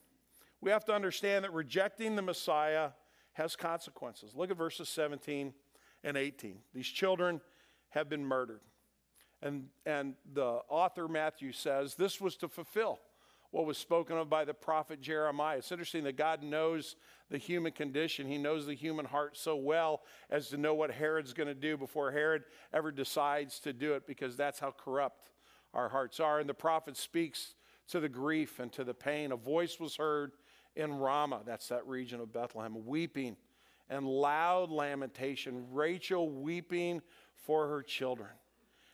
we 0.62 0.72
have 0.72 0.86
to 0.86 0.94
understand 0.94 1.44
that 1.44 1.54
rejecting 1.54 2.16
the 2.16 2.22
Messiah 2.22 2.92
has 3.34 3.56
consequences. 3.56 4.34
Look 4.36 4.52
at 4.52 4.58
verses 4.58 4.90
17 4.90 5.54
and 6.04 6.18
18. 6.18 6.60
These 6.74 6.88
children 6.88 7.42
have 7.90 8.10
been 8.10 8.26
murdered. 8.26 8.62
And, 9.42 9.66
and 9.86 10.16
the 10.34 10.60
author, 10.70 11.08
Matthew, 11.08 11.52
says 11.52 11.96
this 11.96 12.22
was 12.22 12.38
to 12.38 12.48
fulfill 12.48 13.00
what 13.52 13.66
was 13.66 13.78
spoken 13.78 14.18
of 14.18 14.30
by 14.30 14.46
the 14.46 14.54
prophet 14.54 15.00
Jeremiah. 15.00 15.58
It's 15.58 15.72
interesting 15.72 16.04
that 16.06 16.18
God 16.18 16.42
knows 16.42 16.96
the 17.30 17.38
human 17.38 17.72
condition. 17.72 18.26
He 18.26 18.38
knows 18.40 18.66
the 18.66 18.74
human 18.74 19.06
heart 19.06 19.38
so 19.38 19.56
well 19.56 20.02
as 20.32 20.50
to 20.50 20.58
know 20.58 20.74
what 20.74 20.90
Herod's 20.90 21.34
going 21.34 21.48
to 21.48 21.54
do 21.54 21.78
before 21.78 22.12
Herod 22.12 22.44
ever 22.74 22.92
decides 22.92 23.60
to 23.60 23.72
do 23.72 23.94
it, 23.94 24.08
because 24.08 24.36
that's 24.36 24.60
how 24.60 24.72
corrupt 24.72 25.30
our 25.74 25.90
hearts 25.90 26.20
are. 26.20 26.40
And 26.40 26.50
the 26.50 26.56
prophet 26.56 26.98
speaks 26.98 27.54
to 27.90 28.00
the 28.00 28.10
grief 28.10 28.60
and 28.60 28.72
to 28.72 28.84
the 28.84 28.94
pain. 28.94 29.32
A 29.32 29.36
voice 29.36 29.80
was 29.80 29.98
heard 29.98 30.32
in 30.76 30.94
Ramah, 30.94 31.42
that's 31.46 31.68
that 31.70 31.88
region 31.88 32.20
of 32.20 32.32
Bethlehem, 32.34 32.86
weeping 32.86 33.38
and 33.90 34.08
loud 34.08 34.72
lamentation, 34.72 35.66
Rachel 35.72 36.30
weeping 36.30 37.02
for 37.36 37.68
her 37.68 37.82
children. 37.82 38.30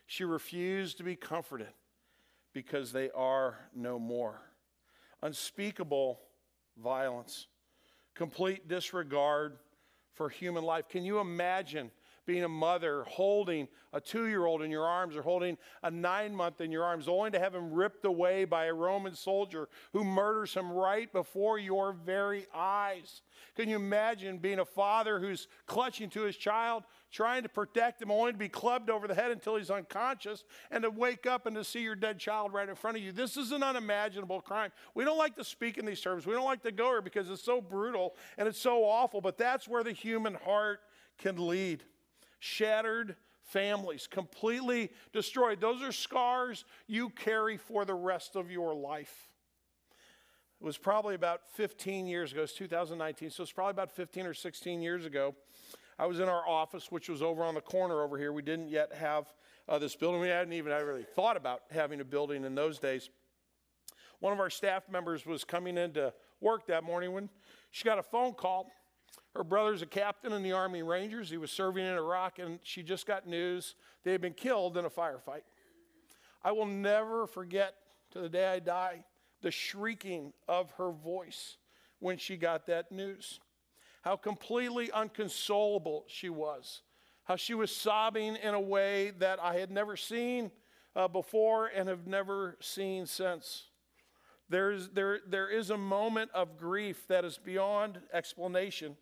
She 0.07 0.23
refused 0.23 0.97
to 0.97 1.03
be 1.03 1.15
comforted 1.15 1.69
because 2.53 2.91
they 2.91 3.11
are 3.11 3.57
no 3.75 3.99
more. 3.99 4.41
Unspeakable 5.21 6.19
violence, 6.81 7.47
complete 8.15 8.67
disregard 8.67 9.57
for 10.13 10.29
human 10.29 10.63
life. 10.63 10.89
Can 10.89 11.05
you 11.05 11.19
imagine 11.19 11.91
being 12.29 12.43
a 12.43 12.47
mother, 12.47 13.05
holding 13.07 13.67
a 13.91 13.99
two 13.99 14.27
year 14.27 14.45
old 14.45 14.61
in 14.61 14.69
your 14.69 14.85
arms 14.85 15.15
or 15.15 15.23
holding 15.23 15.57
a 15.81 15.89
nine 15.89 16.35
month 16.35 16.61
in 16.61 16.71
your 16.71 16.83
arms, 16.83 17.07
only 17.07 17.31
to 17.31 17.39
have 17.39 17.55
him 17.55 17.73
ripped 17.73 18.05
away 18.05 18.45
by 18.45 18.65
a 18.65 18.73
Roman 18.73 19.15
soldier 19.15 19.67
who 19.93 20.03
murders 20.03 20.53
him 20.53 20.71
right 20.71 21.11
before 21.11 21.57
your 21.57 21.91
very 21.91 22.45
eyes. 22.53 23.23
Can 23.55 23.67
you 23.67 23.77
imagine 23.77 24.37
being 24.37 24.59
a 24.59 24.65
father 24.65 25.19
who's 25.19 25.47
clutching 25.65 26.07
to 26.11 26.21
his 26.21 26.37
child, 26.37 26.83
trying 27.11 27.41
to 27.41 27.49
protect 27.49 27.99
him, 27.99 28.11
only 28.11 28.31
to 28.31 28.37
be 28.37 28.47
clubbed 28.47 28.91
over 28.91 29.07
the 29.07 29.15
head 29.15 29.31
until 29.31 29.55
he's 29.55 29.71
unconscious, 29.71 30.43
and 30.69 30.83
to 30.83 30.91
wake 30.91 31.25
up 31.25 31.47
and 31.47 31.55
to 31.55 31.63
see 31.63 31.81
your 31.81 31.95
dead 31.95 32.19
child 32.19 32.53
right 32.53 32.69
in 32.69 32.75
front 32.75 32.95
of 32.95 33.01
you? 33.01 33.11
This 33.11 33.37
is 33.37 33.51
an 33.51 33.63
unimaginable 33.63 34.41
crime. 34.41 34.71
We 34.93 35.03
don't 35.03 35.17
like 35.17 35.35
to 35.37 35.43
speak 35.43 35.79
in 35.79 35.85
these 35.87 35.99
terms. 35.99 36.27
We 36.27 36.33
don't 36.33 36.45
like 36.45 36.61
to 36.61 36.71
go 36.71 36.89
here 36.89 37.01
because 37.01 37.27
it's 37.27 37.43
so 37.43 37.59
brutal 37.59 38.13
and 38.37 38.47
it's 38.47 38.61
so 38.61 38.83
awful, 38.83 39.19
but 39.19 39.35
that's 39.35 39.67
where 39.67 39.83
the 39.83 39.93
human 39.93 40.35
heart 40.35 40.81
can 41.17 41.47
lead 41.47 41.83
shattered 42.39 43.15
families, 43.43 44.07
completely 44.07 44.91
destroyed. 45.13 45.59
Those 45.59 45.81
are 45.81 45.91
scars 45.91 46.65
you 46.87 47.09
carry 47.09 47.57
for 47.57 47.85
the 47.85 47.95
rest 47.95 48.35
of 48.35 48.51
your 48.51 48.73
life. 48.73 49.29
It 50.61 50.65
was 50.65 50.77
probably 50.77 51.15
about 51.15 51.41
15 51.55 52.05
years 52.05 52.31
ago, 52.31 52.43
it's 52.43 52.53
2019, 52.53 53.29
so 53.29 53.43
it's 53.43 53.51
probably 53.51 53.71
about 53.71 53.91
15 53.91 54.25
or 54.25 54.33
16 54.33 54.81
years 54.81 55.05
ago. 55.05 55.35
I 55.97 56.05
was 56.05 56.19
in 56.19 56.29
our 56.29 56.47
office, 56.47 56.91
which 56.91 57.09
was 57.09 57.21
over 57.21 57.43
on 57.43 57.55
the 57.55 57.61
corner 57.61 58.01
over 58.03 58.17
here. 58.17 58.31
We 58.31 58.41
didn't 58.41 58.69
yet 58.69 58.93
have 58.93 59.33
uh, 59.67 59.79
this 59.79 59.95
building. 59.95 60.21
We 60.21 60.27
hadn't 60.27 60.53
even 60.53 60.71
really 60.71 61.03
thought 61.03 61.37
about 61.37 61.61
having 61.71 62.01
a 62.01 62.05
building 62.05 62.45
in 62.45 62.55
those 62.55 62.79
days. 62.79 63.09
One 64.19 64.33
of 64.33 64.39
our 64.39 64.49
staff 64.49 64.89
members 64.89 65.25
was 65.25 65.43
coming 65.43 65.77
into 65.77 66.13
work 66.41 66.67
that 66.67 66.83
morning 66.83 67.13
when 67.13 67.29
she 67.71 67.85
got 67.85 67.99
a 67.99 68.03
phone 68.03 68.33
call 68.33 68.69
her 69.39 69.43
brother's 69.45 69.81
a 69.81 69.85
captain 69.85 70.33
in 70.33 70.43
the 70.43 70.51
Army 70.51 70.83
Rangers. 70.83 71.29
He 71.29 71.37
was 71.37 71.49
serving 71.49 71.85
in 71.85 71.93
Iraq, 71.93 72.39
and 72.39 72.59
she 72.61 72.83
just 72.83 73.07
got 73.07 73.25
news 73.25 73.75
they 74.03 74.11
had 74.11 74.19
been 74.19 74.33
killed 74.33 74.75
in 74.75 74.83
a 74.83 74.89
firefight. 74.89 75.43
I 76.43 76.51
will 76.51 76.65
never 76.65 77.25
forget 77.25 77.75
to 78.11 78.19
the 78.19 78.27
day 78.27 78.45
I 78.45 78.59
die 78.59 79.05
the 79.41 79.49
shrieking 79.49 80.33
of 80.49 80.71
her 80.71 80.91
voice 80.91 81.55
when 81.99 82.17
she 82.17 82.35
got 82.35 82.67
that 82.67 82.91
news. 82.91 83.39
How 84.01 84.17
completely 84.17 84.91
unconsolable 84.91 86.03
she 86.07 86.29
was. 86.29 86.81
How 87.23 87.37
she 87.37 87.53
was 87.53 87.73
sobbing 87.73 88.35
in 88.35 88.53
a 88.53 88.59
way 88.59 89.11
that 89.19 89.39
I 89.41 89.53
had 89.53 89.71
never 89.71 89.95
seen 89.95 90.51
uh, 90.97 91.07
before 91.07 91.67
and 91.67 91.87
have 91.87 92.07
never 92.07 92.57
seen 92.59 93.05
since. 93.05 93.67
There's, 94.49 94.89
there, 94.89 95.19
there 95.25 95.49
is 95.49 95.69
a 95.69 95.77
moment 95.77 96.29
of 96.33 96.57
grief 96.57 97.07
that 97.07 97.23
is 97.23 97.37
beyond 97.37 98.01
explanation 98.11 98.97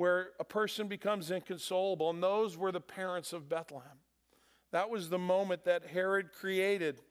where 0.00 0.30
a 0.40 0.44
person 0.44 0.88
becomes 0.88 1.30
inconsolable, 1.30 2.08
and 2.08 2.22
those 2.22 2.56
were 2.56 2.72
the 2.72 2.80
parents 2.80 3.34
of 3.34 3.50
Bethlehem. 3.50 3.98
That 4.72 4.88
was 4.88 5.10
the 5.10 5.18
moment 5.18 5.64
that 5.64 5.84
Herod 5.84 6.32
created 6.32 7.02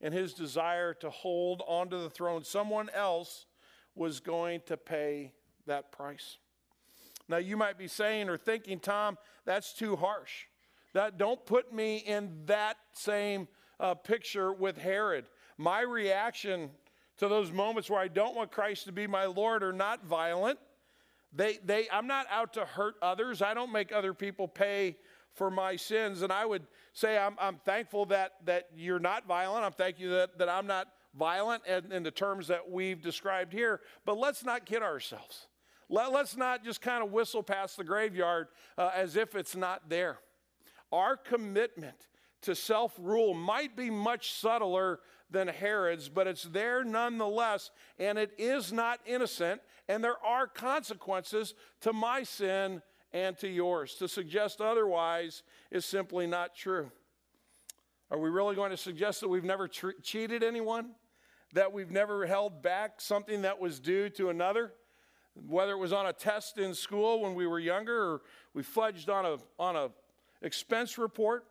in 0.00 0.14
his 0.14 0.32
desire 0.32 0.94
to 0.94 1.10
hold 1.10 1.62
onto 1.68 2.00
the 2.00 2.08
throne. 2.08 2.42
Someone 2.42 2.88
else 2.94 3.44
was 3.94 4.20
going 4.20 4.62
to 4.64 4.78
pay 4.78 5.32
that 5.66 5.92
price. 5.92 6.38
Now, 7.28 7.36
you 7.36 7.58
might 7.58 7.76
be 7.76 7.86
saying 7.86 8.30
or 8.30 8.38
thinking, 8.38 8.80
Tom, 8.80 9.18
that's 9.44 9.74
too 9.74 9.94
harsh. 9.96 10.46
That, 10.94 11.18
don't 11.18 11.44
put 11.44 11.70
me 11.70 11.98
in 11.98 12.30
that 12.46 12.78
same 12.94 13.46
uh, 13.78 13.92
picture 13.92 14.54
with 14.54 14.78
Herod. 14.78 15.26
My 15.58 15.82
reaction 15.82 16.70
to 17.18 17.28
those 17.28 17.52
moments 17.52 17.90
where 17.90 18.00
I 18.00 18.08
don't 18.08 18.34
want 18.34 18.52
Christ 18.52 18.86
to 18.86 18.92
be 18.92 19.06
my 19.06 19.26
Lord 19.26 19.62
are 19.62 19.74
not 19.74 20.06
violent. 20.06 20.58
They, 21.32 21.58
they, 21.64 21.88
I'm 21.92 22.06
not 22.06 22.26
out 22.30 22.54
to 22.54 22.64
hurt 22.64 22.94
others. 23.02 23.42
I 23.42 23.54
don't 23.54 23.72
make 23.72 23.92
other 23.92 24.14
people 24.14 24.48
pay 24.48 24.96
for 25.34 25.50
my 25.50 25.76
sins. 25.76 26.22
And 26.22 26.32
I 26.32 26.44
would 26.44 26.66
say 26.92 27.18
I'm, 27.18 27.36
I'm 27.40 27.56
thankful 27.64 28.06
that, 28.06 28.32
that 28.46 28.68
you're 28.74 28.98
not 28.98 29.26
violent. 29.26 29.64
I'm 29.64 29.72
thankful 29.72 30.10
that, 30.10 30.38
that 30.38 30.48
I'm 30.48 30.66
not 30.66 30.88
violent 31.14 31.66
in, 31.66 31.92
in 31.92 32.02
the 32.02 32.10
terms 32.10 32.48
that 32.48 32.70
we've 32.70 33.02
described 33.02 33.52
here. 33.52 33.80
But 34.04 34.18
let's 34.18 34.44
not 34.44 34.66
kid 34.66 34.82
ourselves. 34.82 35.48
Let, 35.88 36.12
us 36.12 36.36
not 36.36 36.64
just 36.64 36.82
kind 36.82 37.02
of 37.02 37.12
whistle 37.12 37.42
past 37.42 37.76
the 37.76 37.84
graveyard 37.84 38.48
uh, 38.76 38.90
as 38.94 39.16
if 39.16 39.34
it's 39.34 39.56
not 39.56 39.88
there. 39.88 40.18
Our 40.92 41.16
commitment 41.16 42.06
to 42.42 42.54
self 42.54 42.94
rule 42.98 43.34
might 43.34 43.76
be 43.76 43.90
much 43.90 44.32
subtler 44.32 45.00
than 45.30 45.48
Herod's, 45.48 46.08
but 46.08 46.26
it's 46.26 46.44
there 46.44 46.84
nonetheless, 46.84 47.70
and 47.98 48.18
it 48.18 48.32
is 48.38 48.72
not 48.72 49.00
innocent, 49.06 49.60
and 49.88 50.02
there 50.02 50.22
are 50.24 50.46
consequences 50.46 51.54
to 51.82 51.92
my 51.92 52.22
sin 52.22 52.82
and 53.12 53.36
to 53.38 53.48
yours. 53.48 53.94
To 53.96 54.08
suggest 54.08 54.60
otherwise 54.60 55.42
is 55.70 55.84
simply 55.84 56.26
not 56.26 56.54
true. 56.54 56.90
Are 58.10 58.18
we 58.18 58.30
really 58.30 58.54
going 58.54 58.70
to 58.70 58.76
suggest 58.76 59.20
that 59.20 59.28
we've 59.28 59.44
never 59.44 59.68
cheated 59.68 60.42
anyone? 60.42 60.92
That 61.52 61.72
we've 61.72 61.90
never 61.90 62.26
held 62.26 62.62
back 62.62 63.00
something 63.00 63.42
that 63.42 63.58
was 63.58 63.80
due 63.80 64.08
to 64.10 64.30
another? 64.30 64.72
Whether 65.46 65.72
it 65.72 65.78
was 65.78 65.92
on 65.92 66.06
a 66.06 66.12
test 66.12 66.58
in 66.58 66.74
school 66.74 67.20
when 67.20 67.34
we 67.34 67.46
were 67.46 67.58
younger 67.58 68.12
or 68.12 68.22
we 68.54 68.62
fudged 68.62 69.08
on 69.08 69.24
a, 69.24 69.36
on 69.58 69.76
a 69.76 69.90
expense 70.42 70.98
report 70.98 71.44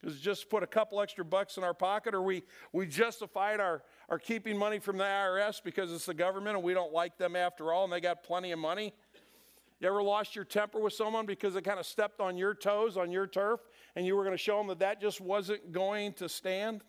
because 0.00 0.20
just 0.20 0.50
put 0.50 0.62
a 0.62 0.66
couple 0.66 1.00
extra 1.00 1.24
bucks 1.24 1.56
in 1.56 1.64
our 1.64 1.74
pocket 1.74 2.14
or 2.14 2.22
we, 2.22 2.42
we 2.72 2.86
justified 2.86 3.60
our, 3.60 3.82
our 4.08 4.18
keeping 4.18 4.56
money 4.56 4.78
from 4.78 4.98
the 4.98 5.04
IRS 5.04 5.62
because 5.62 5.92
it's 5.92 6.06
the 6.06 6.14
government 6.14 6.56
and 6.56 6.64
we 6.64 6.74
don't 6.74 6.92
like 6.92 7.16
them 7.16 7.34
after 7.34 7.72
all 7.72 7.84
and 7.84 7.92
they 7.92 8.00
got 8.00 8.22
plenty 8.22 8.52
of 8.52 8.58
money. 8.58 8.92
You 9.80 9.88
ever 9.88 10.02
lost 10.02 10.34
your 10.34 10.44
temper 10.44 10.80
with 10.80 10.94
someone 10.94 11.26
because 11.26 11.54
they 11.54 11.60
kind 11.60 11.78
of 11.78 11.86
stepped 11.86 12.20
on 12.20 12.38
your 12.38 12.54
toes, 12.54 12.96
on 12.96 13.10
your 13.10 13.26
turf, 13.26 13.60
and 13.94 14.06
you 14.06 14.16
were 14.16 14.24
going 14.24 14.36
to 14.36 14.42
show 14.42 14.56
them 14.58 14.68
that 14.68 14.78
that 14.78 15.00
just 15.00 15.20
wasn't 15.20 15.72
going 15.72 16.14
to 16.14 16.28
stand? 16.28 16.82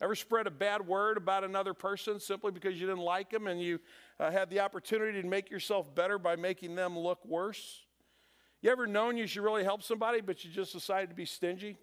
Ever 0.00 0.14
spread 0.14 0.46
a 0.46 0.50
bad 0.50 0.86
word 0.86 1.16
about 1.16 1.42
another 1.42 1.74
person 1.74 2.20
simply 2.20 2.52
because 2.52 2.78
you 2.78 2.86
didn't 2.86 3.02
like 3.02 3.30
them 3.30 3.46
and 3.46 3.60
you 3.60 3.80
uh, 4.20 4.30
had 4.30 4.50
the 4.50 4.60
opportunity 4.60 5.20
to 5.20 5.26
make 5.26 5.50
yourself 5.50 5.92
better 5.94 6.18
by 6.18 6.36
making 6.36 6.74
them 6.74 6.98
look 6.98 7.24
worse? 7.24 7.86
You 8.60 8.70
ever 8.70 8.86
known 8.86 9.16
you 9.16 9.26
should 9.26 9.42
really 9.42 9.64
help 9.64 9.82
somebody, 9.82 10.20
but 10.20 10.44
you 10.44 10.50
just 10.50 10.72
decided 10.72 11.08
to 11.10 11.16
be 11.16 11.24
stingy? 11.24 11.76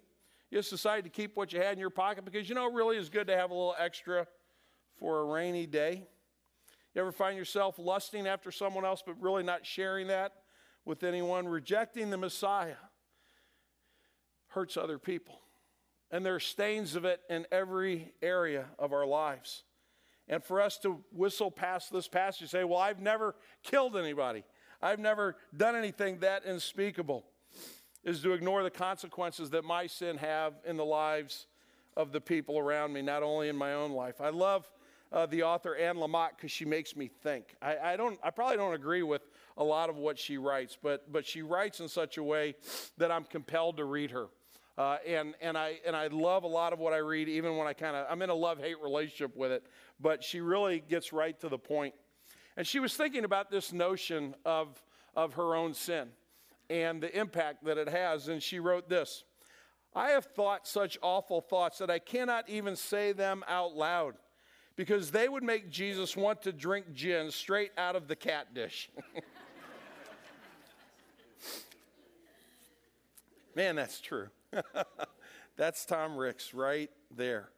You 0.54 0.60
just 0.60 0.70
decided 0.70 1.02
to 1.02 1.10
keep 1.10 1.36
what 1.36 1.52
you 1.52 1.60
had 1.60 1.72
in 1.72 1.80
your 1.80 1.90
pocket 1.90 2.24
because 2.24 2.48
you 2.48 2.54
know 2.54 2.68
it 2.68 2.74
really 2.74 2.96
is 2.96 3.08
good 3.08 3.26
to 3.26 3.36
have 3.36 3.50
a 3.50 3.54
little 3.54 3.74
extra 3.76 4.24
for 5.00 5.18
a 5.18 5.24
rainy 5.24 5.66
day? 5.66 6.06
You 6.94 7.00
ever 7.00 7.10
find 7.10 7.36
yourself 7.36 7.76
lusting 7.76 8.28
after 8.28 8.52
someone 8.52 8.84
else, 8.84 9.02
but 9.04 9.20
really 9.20 9.42
not 9.42 9.66
sharing 9.66 10.06
that 10.06 10.30
with 10.84 11.02
anyone? 11.02 11.48
Rejecting 11.48 12.08
the 12.08 12.16
Messiah 12.18 12.76
hurts 14.46 14.76
other 14.76 14.96
people. 14.96 15.40
And 16.12 16.24
there 16.24 16.36
are 16.36 16.40
stains 16.40 16.94
of 16.94 17.04
it 17.04 17.22
in 17.28 17.48
every 17.50 18.12
area 18.22 18.66
of 18.78 18.92
our 18.92 19.06
lives. 19.06 19.64
And 20.28 20.40
for 20.40 20.60
us 20.60 20.78
to 20.82 21.02
whistle 21.10 21.50
past 21.50 21.92
this 21.92 22.06
passage, 22.06 22.50
say, 22.50 22.62
Well, 22.62 22.78
I've 22.78 23.00
never 23.00 23.34
killed 23.64 23.96
anybody, 23.96 24.44
I've 24.80 25.00
never 25.00 25.34
done 25.56 25.74
anything 25.74 26.20
that 26.20 26.44
unspeakable, 26.44 27.24
is 28.04 28.20
to 28.22 28.32
ignore 28.32 28.62
the 28.62 28.70
consequences 28.70 29.50
that 29.50 29.64
my 29.64 29.86
sin 29.86 30.18
have 30.18 30.54
in 30.66 30.76
the 30.76 30.84
lives 30.84 31.46
of 31.96 32.12
the 32.12 32.20
people 32.20 32.58
around 32.58 32.92
me, 32.92 33.02
not 33.02 33.22
only 33.22 33.48
in 33.48 33.56
my 33.56 33.72
own 33.72 33.92
life. 33.92 34.20
I 34.20 34.28
love 34.28 34.70
uh, 35.12 35.26
the 35.26 35.42
author 35.42 35.76
Anne 35.76 35.96
Lamott 35.96 36.30
because 36.36 36.50
she 36.50 36.64
makes 36.64 36.96
me 36.96 37.08
think. 37.08 37.54
I, 37.62 37.76
I, 37.78 37.96
don't, 37.96 38.18
I 38.22 38.30
probably 38.30 38.56
don't 38.56 38.74
agree 38.74 39.02
with 39.02 39.22
a 39.56 39.64
lot 39.64 39.88
of 39.88 39.96
what 39.96 40.18
she 40.18 40.36
writes, 40.36 40.76
but, 40.80 41.10
but 41.12 41.24
she 41.24 41.42
writes 41.42 41.80
in 41.80 41.88
such 41.88 42.18
a 42.18 42.22
way 42.22 42.56
that 42.98 43.10
I'm 43.10 43.24
compelled 43.24 43.76
to 43.78 43.84
read 43.84 44.10
her. 44.10 44.26
Uh, 44.76 44.96
and, 45.06 45.34
and, 45.40 45.56
I, 45.56 45.78
and 45.86 45.94
I 45.94 46.08
love 46.08 46.42
a 46.42 46.48
lot 46.48 46.72
of 46.72 46.80
what 46.80 46.92
I 46.92 46.96
read, 46.96 47.28
even 47.28 47.56
when 47.56 47.68
I 47.68 47.72
kind 47.74 47.94
of, 47.94 48.06
I'm 48.10 48.20
in 48.22 48.30
a 48.30 48.34
love 48.34 48.58
hate 48.58 48.82
relationship 48.82 49.36
with 49.36 49.52
it, 49.52 49.64
but 50.00 50.24
she 50.24 50.40
really 50.40 50.80
gets 50.80 51.12
right 51.12 51.38
to 51.40 51.48
the 51.48 51.58
point. 51.58 51.94
And 52.56 52.66
she 52.66 52.80
was 52.80 52.96
thinking 52.96 53.24
about 53.24 53.52
this 53.52 53.72
notion 53.72 54.34
of, 54.44 54.82
of 55.14 55.34
her 55.34 55.54
own 55.54 55.74
sin 55.74 56.08
and 56.70 57.02
the 57.02 57.16
impact 57.18 57.64
that 57.64 57.78
it 57.78 57.88
has. 57.88 58.28
And 58.28 58.42
she 58.42 58.58
wrote 58.58 58.88
this 58.88 59.24
I 59.94 60.10
have 60.10 60.24
thought 60.24 60.66
such 60.66 60.98
awful 61.02 61.40
thoughts 61.40 61.78
that 61.78 61.90
I 61.90 61.98
cannot 61.98 62.48
even 62.48 62.76
say 62.76 63.12
them 63.12 63.44
out 63.46 63.74
loud 63.74 64.14
because 64.76 65.10
they 65.10 65.28
would 65.28 65.42
make 65.44 65.70
Jesus 65.70 66.16
want 66.16 66.42
to 66.42 66.52
drink 66.52 66.92
gin 66.92 67.30
straight 67.30 67.70
out 67.78 67.94
of 67.96 68.08
the 68.08 68.16
cat 68.16 68.54
dish. 68.54 68.90
Man, 73.54 73.76
that's 73.76 74.00
true. 74.00 74.30
that's 75.56 75.84
Tom 75.86 76.16
Ricks 76.16 76.52
right 76.54 76.90
there. 77.16 77.50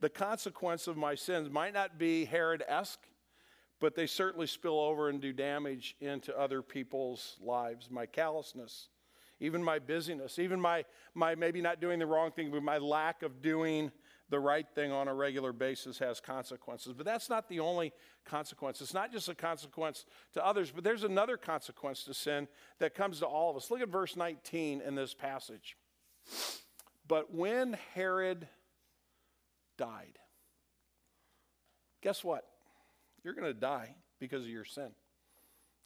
The 0.00 0.08
consequence 0.08 0.88
of 0.88 0.96
my 0.96 1.14
sins 1.14 1.48
might 1.48 1.74
not 1.74 1.96
be 1.96 2.24
Herod 2.24 2.64
esque, 2.66 3.06
but 3.82 3.96
they 3.96 4.06
certainly 4.06 4.46
spill 4.46 4.78
over 4.78 5.08
and 5.08 5.20
do 5.20 5.32
damage 5.32 5.96
into 6.00 6.38
other 6.38 6.62
people's 6.62 7.36
lives. 7.40 7.90
My 7.90 8.06
callousness, 8.06 8.88
even 9.40 9.60
my 9.62 9.80
busyness, 9.80 10.38
even 10.38 10.60
my, 10.60 10.84
my 11.14 11.34
maybe 11.34 11.60
not 11.60 11.80
doing 11.80 11.98
the 11.98 12.06
wrong 12.06 12.30
thing, 12.30 12.52
but 12.52 12.62
my 12.62 12.78
lack 12.78 13.24
of 13.24 13.42
doing 13.42 13.90
the 14.28 14.38
right 14.38 14.66
thing 14.76 14.92
on 14.92 15.08
a 15.08 15.14
regular 15.14 15.52
basis 15.52 15.98
has 15.98 16.20
consequences. 16.20 16.92
But 16.92 17.06
that's 17.06 17.28
not 17.28 17.48
the 17.48 17.58
only 17.58 17.92
consequence. 18.24 18.80
It's 18.80 18.94
not 18.94 19.10
just 19.10 19.28
a 19.28 19.34
consequence 19.34 20.06
to 20.34 20.46
others, 20.46 20.70
but 20.70 20.84
there's 20.84 21.02
another 21.02 21.36
consequence 21.36 22.04
to 22.04 22.14
sin 22.14 22.46
that 22.78 22.94
comes 22.94 23.18
to 23.18 23.26
all 23.26 23.50
of 23.50 23.56
us. 23.56 23.68
Look 23.68 23.80
at 23.80 23.88
verse 23.88 24.16
19 24.16 24.80
in 24.80 24.94
this 24.94 25.12
passage. 25.12 25.76
But 27.08 27.34
when 27.34 27.76
Herod 27.94 28.46
died, 29.76 30.20
guess 32.00 32.22
what? 32.22 32.46
You're 33.24 33.34
going 33.34 33.46
to 33.46 33.58
die 33.58 33.94
because 34.18 34.44
of 34.44 34.50
your 34.50 34.64
sin. 34.64 34.90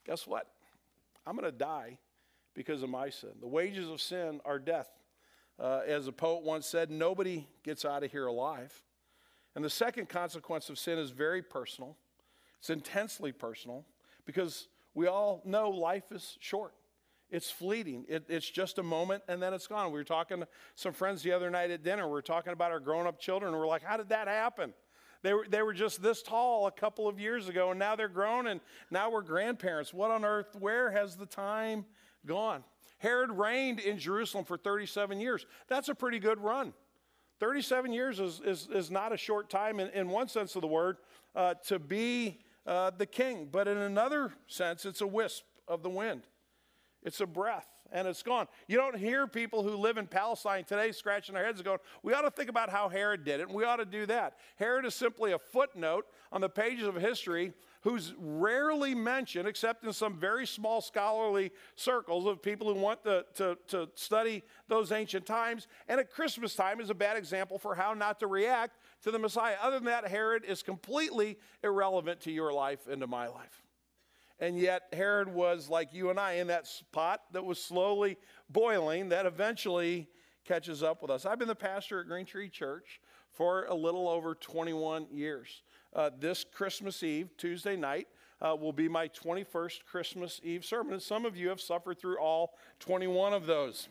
Guess 0.05 0.27
what? 0.27 0.47
I'm 1.25 1.35
going 1.35 1.51
to 1.51 1.57
die 1.57 1.97
because 2.53 2.83
of 2.83 2.89
my 2.89 3.09
sin. 3.09 3.31
The 3.39 3.47
wages 3.47 3.89
of 3.89 4.01
sin 4.01 4.41
are 4.45 4.59
death. 4.59 4.89
Uh, 5.59 5.81
as 5.87 6.07
a 6.07 6.11
poet 6.11 6.43
once 6.43 6.67
said, 6.67 6.89
nobody 6.89 7.47
gets 7.63 7.83
out 7.83 8.03
of 8.03 8.11
here 8.11 8.27
alive. 8.27 8.83
And 9.55 9.65
the 9.65 9.69
second 9.69 10.07
consequence 10.07 10.69
of 10.69 10.77
sin 10.77 10.99
is 10.99 11.09
very 11.09 11.41
personal, 11.41 11.97
it's 12.59 12.69
intensely 12.69 13.31
personal 13.31 13.85
because 14.25 14.67
we 14.93 15.07
all 15.07 15.41
know 15.45 15.69
life 15.69 16.11
is 16.11 16.37
short. 16.39 16.73
It's 17.29 17.51
fleeting. 17.51 18.05
It, 18.07 18.25
it's 18.29 18.49
just 18.49 18.79
a 18.79 18.83
moment 18.83 19.23
and 19.27 19.41
then 19.41 19.53
it's 19.53 19.67
gone. 19.67 19.91
We 19.91 19.99
were 19.99 20.03
talking 20.03 20.39
to 20.39 20.47
some 20.75 20.93
friends 20.93 21.23
the 21.23 21.33
other 21.33 21.49
night 21.49 21.71
at 21.71 21.83
dinner. 21.83 22.05
We 22.07 22.13
were 22.13 22.21
talking 22.21 22.53
about 22.53 22.71
our 22.71 22.79
grown 22.79 23.05
up 23.05 23.19
children. 23.19 23.51
And 23.51 23.59
we're 23.59 23.67
like, 23.67 23.83
how 23.83 23.97
did 23.97 24.09
that 24.09 24.27
happen? 24.27 24.73
They 25.23 25.33
were, 25.33 25.45
they 25.49 25.61
were 25.61 25.73
just 25.73 26.01
this 26.01 26.21
tall 26.21 26.67
a 26.67 26.71
couple 26.71 27.07
of 27.07 27.19
years 27.19 27.49
ago, 27.49 27.71
and 27.71 27.79
now 27.79 27.95
they're 27.95 28.07
grown, 28.07 28.47
and 28.47 28.61
now 28.91 29.09
we're 29.09 29.21
grandparents. 29.21 29.93
What 29.93 30.11
on 30.11 30.23
earth? 30.23 30.55
Where 30.59 30.91
has 30.91 31.15
the 31.15 31.25
time 31.25 31.85
gone? 32.25 32.63
Herod 32.99 33.31
reigned 33.31 33.79
in 33.79 33.99
Jerusalem 33.99 34.45
for 34.45 34.57
37 34.57 35.19
years. 35.19 35.45
That's 35.67 35.89
a 35.89 35.95
pretty 35.95 36.19
good 36.19 36.39
run. 36.39 36.73
37 37.39 37.93
years 37.93 38.19
is, 38.19 38.41
is, 38.43 38.67
is 38.73 38.89
not 38.89 39.13
a 39.13 39.17
short 39.17 39.49
time 39.49 39.79
in, 39.79 39.89
in 39.89 40.09
one 40.09 40.27
sense 40.27 40.55
of 40.55 40.61
the 40.61 40.67
word 40.67 40.97
uh, 41.35 41.53
to 41.67 41.77
be 41.77 42.39
uh, 42.65 42.91
the 42.97 43.05
king, 43.05 43.47
but 43.51 43.67
in 43.67 43.77
another 43.77 44.33
sense, 44.47 44.85
it's 44.85 45.01
a 45.01 45.07
wisp 45.07 45.43
of 45.67 45.83
the 45.83 45.89
wind. 45.89 46.23
It's 47.03 47.21
a 47.21 47.27
breath 47.27 47.67
and 47.91 48.07
it's 48.07 48.23
gone. 48.23 48.47
You 48.67 48.77
don't 48.77 48.97
hear 48.97 49.27
people 49.27 49.63
who 49.63 49.75
live 49.75 49.97
in 49.97 50.07
Palestine 50.07 50.63
today 50.63 50.91
scratching 50.91 51.35
their 51.35 51.45
heads 51.45 51.59
and 51.59 51.65
going, 51.65 51.79
We 52.03 52.13
ought 52.13 52.21
to 52.21 52.31
think 52.31 52.49
about 52.49 52.69
how 52.69 52.89
Herod 52.89 53.23
did 53.23 53.39
it, 53.39 53.47
and 53.47 53.55
we 53.55 53.63
ought 53.63 53.77
to 53.77 53.85
do 53.85 54.05
that. 54.07 54.37
Herod 54.57 54.85
is 54.85 54.95
simply 54.95 55.31
a 55.31 55.39
footnote 55.39 56.05
on 56.31 56.41
the 56.41 56.49
pages 56.49 56.87
of 56.87 56.95
history 56.95 57.53
who's 57.81 58.13
rarely 58.17 58.93
mentioned, 58.93 59.47
except 59.47 59.83
in 59.83 59.93
some 59.93 60.17
very 60.17 60.45
small 60.45 60.81
scholarly 60.81 61.51
circles 61.75 62.25
of 62.25 62.41
people 62.41 62.73
who 62.73 62.79
want 62.79 63.03
to, 63.03 63.25
to, 63.35 63.57
to 63.67 63.89
study 63.95 64.43
those 64.67 64.91
ancient 64.91 65.25
times. 65.25 65.67
And 65.87 65.99
at 65.99 66.11
Christmas 66.11 66.55
time 66.55 66.81
is 66.81 66.89
a 66.89 66.95
bad 66.95 67.17
example 67.17 67.57
for 67.57 67.75
how 67.75 67.93
not 67.93 68.19
to 68.19 68.27
react 68.27 68.77
to 69.03 69.11
the 69.11 69.19
Messiah. 69.19 69.55
Other 69.61 69.77
than 69.77 69.85
that, 69.85 70.07
Herod 70.07 70.43
is 70.43 70.63
completely 70.63 71.37
irrelevant 71.63 72.21
to 72.21 72.31
your 72.31 72.51
life 72.51 72.87
and 72.87 73.01
to 73.01 73.07
my 73.07 73.27
life. 73.27 73.66
And 74.39 74.59
yet, 74.59 74.83
Herod 74.93 75.33
was 75.33 75.69
like 75.69 75.93
you 75.93 76.09
and 76.09 76.19
I 76.19 76.33
in 76.33 76.47
that 76.47 76.67
pot 76.91 77.21
that 77.33 77.43
was 77.43 77.61
slowly 77.61 78.17
boiling 78.49 79.09
that 79.09 79.25
eventually 79.25 80.07
catches 80.45 80.83
up 80.83 81.01
with 81.01 81.09
us. 81.11 81.25
I've 81.25 81.39
been 81.39 81.47
the 81.47 81.55
pastor 81.55 82.01
at 82.01 82.07
Green 82.07 82.25
Tree 82.25 82.49
Church 82.49 83.01
for 83.33 83.65
a 83.65 83.73
little 83.73 84.07
over 84.07 84.35
21 84.35 85.07
years. 85.11 85.63
Uh, 85.95 86.11
this 86.19 86.45
Christmas 86.53 87.01
Eve, 87.03 87.29
Tuesday 87.37 87.75
night, 87.75 88.07
uh, 88.41 88.55
will 88.55 88.73
be 88.73 88.87
my 88.87 89.07
21st 89.09 89.85
Christmas 89.85 90.39
Eve 90.43 90.63
sermon. 90.63 90.93
And 90.93 91.01
some 91.01 91.25
of 91.25 91.35
you 91.35 91.49
have 91.49 91.59
suffered 91.59 91.99
through 91.99 92.19
all 92.19 92.53
21 92.79 93.33
of 93.33 93.45
those, 93.45 93.89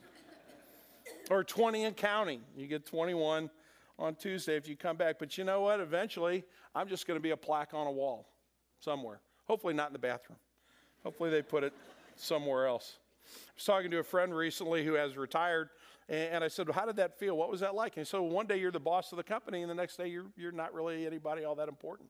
or 1.30 1.42
20 1.42 1.85
and 1.85 1.96
counting. 1.96 2.40
You 2.56 2.66
get 2.66 2.87
21 2.87 3.50
on 3.98 4.14
Tuesday 4.14 4.56
if 4.56 4.68
you 4.68 4.76
come 4.76 4.96
back. 4.96 5.18
But 5.18 5.37
you 5.37 5.44
know 5.44 5.62
what? 5.62 5.80
Eventually, 5.80 6.44
I'm 6.74 6.88
just 6.88 7.06
going 7.06 7.16
to 7.16 7.22
be 7.22 7.30
a 7.30 7.37
plaque 7.37 7.74
on 7.74 7.87
a 7.87 7.92
wall 7.92 8.28
somewhere. 8.80 9.20
Hopefully, 9.46 9.74
not 9.74 9.88
in 9.88 9.92
the 9.92 9.98
bathroom. 9.98 10.38
Hopefully, 11.02 11.30
they 11.30 11.42
put 11.42 11.64
it 11.64 11.72
somewhere 12.16 12.66
else. 12.66 12.98
I 13.24 13.52
was 13.56 13.64
talking 13.64 13.90
to 13.90 13.98
a 13.98 14.04
friend 14.04 14.35
recently 14.35 14.85
who 14.85 14.94
has 14.94 15.16
retired, 15.16 15.70
and 16.09 16.42
I 16.44 16.48
said, 16.48 16.68
well, 16.68 16.74
How 16.74 16.87
did 16.87 16.96
that 16.96 17.18
feel? 17.18 17.37
What 17.37 17.50
was 17.50 17.61
that 17.61 17.74
like? 17.74 17.96
And 17.96 18.06
so 18.06 18.22
One 18.22 18.46
day 18.46 18.59
you're 18.59 18.70
the 18.70 18.80
boss 18.80 19.12
of 19.12 19.16
the 19.16 19.24
company, 19.24 19.62
and 19.62 19.70
the 19.70 19.74
next 19.74 19.96
day 19.96 20.09
you're, 20.09 20.26
you're 20.37 20.52
not 20.52 20.74
really 20.74 21.06
anybody 21.06 21.44
all 21.44 21.54
that 21.56 21.68
important. 21.68 22.09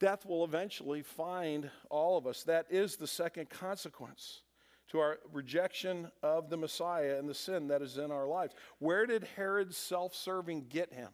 Death 0.00 0.26
will 0.26 0.44
eventually 0.44 1.02
find 1.02 1.70
all 1.88 2.18
of 2.18 2.26
us. 2.26 2.42
That 2.42 2.66
is 2.68 2.96
the 2.96 3.06
second 3.06 3.48
consequence 3.48 4.42
to 4.88 4.98
our 4.98 5.18
rejection 5.32 6.10
of 6.22 6.50
the 6.50 6.56
Messiah 6.56 7.16
and 7.18 7.28
the 7.28 7.34
sin 7.34 7.68
that 7.68 7.80
is 7.80 7.96
in 7.96 8.10
our 8.10 8.26
lives. 8.26 8.54
Where 8.78 9.06
did 9.06 9.26
Herod's 9.36 9.76
self 9.76 10.14
serving 10.14 10.66
get 10.68 10.92
him? 10.92 11.08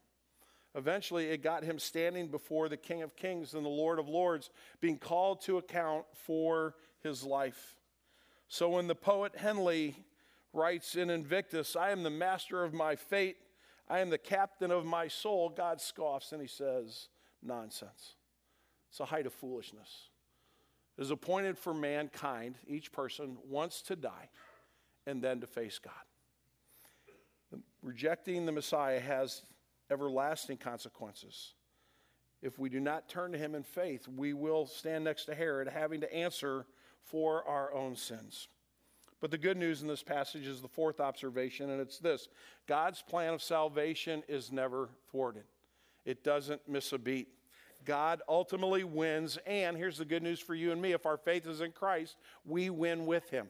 Eventually, 0.74 1.26
it 1.26 1.42
got 1.42 1.64
him 1.64 1.78
standing 1.78 2.28
before 2.28 2.68
the 2.68 2.76
King 2.76 3.02
of 3.02 3.16
Kings 3.16 3.54
and 3.54 3.64
the 3.64 3.70
Lord 3.70 3.98
of 3.98 4.09
Lords, 4.09 4.50
being 4.80 4.98
called 4.98 5.40
to 5.42 5.59
account 5.59 6.04
for 6.12 6.76
his 7.02 7.24
life. 7.24 7.76
So 8.48 8.68
when 8.68 8.87
the 8.87 8.94
poet 8.94 9.37
Henley 9.37 9.96
writes 10.52 10.94
in 10.94 11.11
Invictus, 11.11 11.76
I 11.76 11.90
am 11.90 12.02
the 12.02 12.11
master 12.11 12.62
of 12.62 12.72
my 12.72 12.96
fate, 12.96 13.37
I 13.88 13.98
am 13.98 14.11
the 14.11 14.18
captain 14.18 14.70
of 14.70 14.85
my 14.85 15.09
soul, 15.09 15.48
God 15.48 15.80
scoffs 15.80 16.33
and 16.33 16.40
he 16.40 16.48
says, 16.48 17.09
Nonsense. 17.42 18.14
It's 18.90 19.00
a 19.00 19.04
height 19.04 19.26
of 19.26 19.33
foolishness. 19.33 20.11
It 20.98 21.02
is 21.02 21.11
appointed 21.11 21.56
for 21.56 21.72
mankind, 21.72 22.56
each 22.66 22.92
person, 22.92 23.38
once 23.48 23.83
to 23.83 23.96
die 23.96 24.28
and 25.06 25.22
then 25.22 25.40
to 25.40 25.46
face 25.46 25.78
God. 25.78 27.61
Rejecting 27.83 28.46
the 28.46 28.52
Messiah 28.52 29.00
has 29.00 29.42
everlasting 29.90 30.57
consequences. 30.57 31.55
If 32.42 32.59
we 32.59 32.68
do 32.70 32.81
not 32.81 33.09
turn 33.09 33.33
to 33.33 33.38
him 33.38 33.55
in 33.55 33.62
faith, 33.62 34.09
we 34.09 34.33
will 34.33 34.66
stand 34.66 35.05
next 35.05 35.26
to 35.26 35.35
Herod 35.35 35.68
having 35.68 36.00
to 36.00 36.14
answer 36.14 36.66
for 37.03 37.46
our 37.46 37.72
own 37.74 37.96
sins. 37.96 38.48
But 39.20 39.31
the 39.31 39.38
good 39.38 39.59
news 39.59 39.83
in 39.83 39.88
this 39.88 40.03
passage 40.03 40.46
is 40.46 40.62
the 40.62 40.68
fourth 40.68 40.98
observation, 40.98 41.70
and 41.70 41.81
it's 41.81 41.98
this 41.98 42.29
God's 42.66 43.03
plan 43.03 43.35
of 43.35 43.42
salvation 43.42 44.22
is 44.29 44.50
never 44.50 44.88
thwarted, 45.11 45.44
it 46.05 46.24
doesn't 46.24 46.66
miss 46.68 46.92
a 46.92 46.98
beat. 46.98 47.29
God 47.85 48.20
ultimately 48.29 48.85
wins, 48.85 49.38
and 49.46 49.74
here's 49.74 49.96
the 49.96 50.05
good 50.05 50.22
news 50.22 50.38
for 50.38 50.55
you 50.55 50.70
and 50.70 50.83
me 50.83 50.92
if 50.92 51.07
our 51.07 51.16
faith 51.16 51.46
is 51.46 51.62
in 51.62 51.72
Christ, 51.72 52.16
we 52.44 52.68
win 52.68 53.07
with 53.07 53.31
him. 53.31 53.48